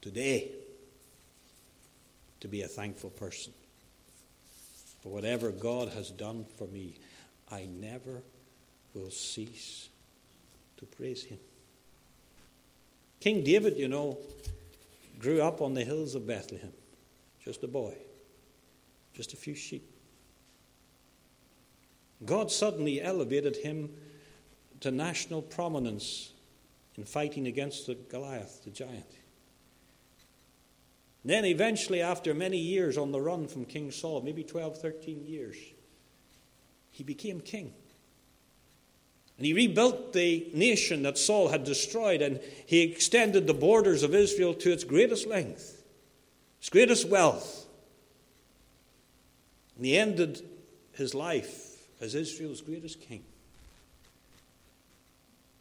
today 0.00 0.50
to 2.40 2.48
be 2.48 2.62
a 2.62 2.68
thankful 2.68 3.10
person. 3.10 3.52
For 5.02 5.08
whatever 5.08 5.50
God 5.50 5.88
has 5.90 6.10
done 6.10 6.46
for 6.56 6.66
me, 6.68 6.94
I 7.50 7.66
never 7.66 8.22
will 8.94 9.10
cease 9.10 9.88
to 10.76 10.86
praise 10.86 11.24
Him. 11.24 11.38
King 13.20 13.42
David, 13.42 13.76
you 13.76 13.88
know, 13.88 14.18
grew 15.18 15.42
up 15.42 15.60
on 15.60 15.74
the 15.74 15.84
hills 15.84 16.14
of 16.14 16.26
Bethlehem, 16.26 16.72
just 17.44 17.62
a 17.64 17.68
boy, 17.68 17.96
just 19.14 19.32
a 19.32 19.36
few 19.36 19.54
sheep. 19.54 19.88
God 22.24 22.50
suddenly 22.50 23.00
elevated 23.00 23.56
him 23.56 23.90
to 24.80 24.90
national 24.90 25.42
prominence 25.42 26.32
in 26.96 27.04
fighting 27.04 27.46
against 27.46 27.86
the 27.86 27.94
Goliath, 27.94 28.62
the 28.64 28.70
giant. 28.70 29.06
Then, 31.24 31.44
eventually, 31.44 32.00
after 32.00 32.34
many 32.34 32.58
years 32.58 32.98
on 32.98 33.12
the 33.12 33.20
run 33.20 33.46
from 33.46 33.64
King 33.64 33.90
Saul, 33.92 34.22
maybe 34.22 34.42
12, 34.42 34.80
13 34.80 35.24
years, 35.24 35.56
he 36.90 37.04
became 37.04 37.40
king. 37.40 37.72
And 39.36 39.46
he 39.46 39.52
rebuilt 39.52 40.12
the 40.12 40.50
nation 40.52 41.02
that 41.02 41.18
Saul 41.18 41.48
had 41.48 41.64
destroyed, 41.64 42.22
and 42.22 42.40
he 42.66 42.82
extended 42.82 43.46
the 43.46 43.54
borders 43.54 44.02
of 44.02 44.14
Israel 44.14 44.54
to 44.54 44.72
its 44.72 44.84
greatest 44.84 45.26
length, 45.26 45.82
its 46.58 46.68
greatest 46.68 47.08
wealth. 47.08 47.66
And 49.76 49.86
he 49.86 49.96
ended 49.96 50.42
his 50.92 51.14
life 51.14 51.88
as 52.00 52.14
Israel's 52.14 52.60
greatest 52.60 53.00
king. 53.00 53.24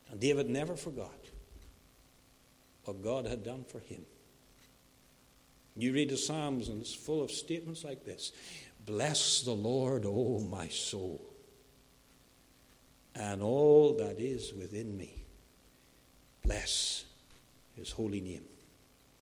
And 0.10 0.20
David 0.20 0.50
never 0.50 0.76
forgot 0.76 1.18
what 2.84 3.02
God 3.02 3.26
had 3.26 3.44
done 3.44 3.64
for 3.64 3.80
him. 3.80 4.06
You 5.76 5.94
read 5.94 6.10
the 6.10 6.18
Psalms, 6.18 6.68
and 6.70 6.82
it's 6.82 6.94
full 6.94 7.24
of 7.24 7.32
statements 7.32 7.84
like 7.84 8.04
this 8.04 8.32
Bless 8.86 9.42
the 9.42 9.52
Lord, 9.52 10.06
O 10.06 10.40
my 10.40 10.68
soul, 10.68 11.22
and 13.16 13.42
all 13.42 13.94
that 13.98 14.20
is 14.20 14.54
within 14.54 14.98
me. 14.98 15.24
Bless 16.44 17.06
his 17.76 17.92
holy 17.92 18.22
name. 18.22 18.44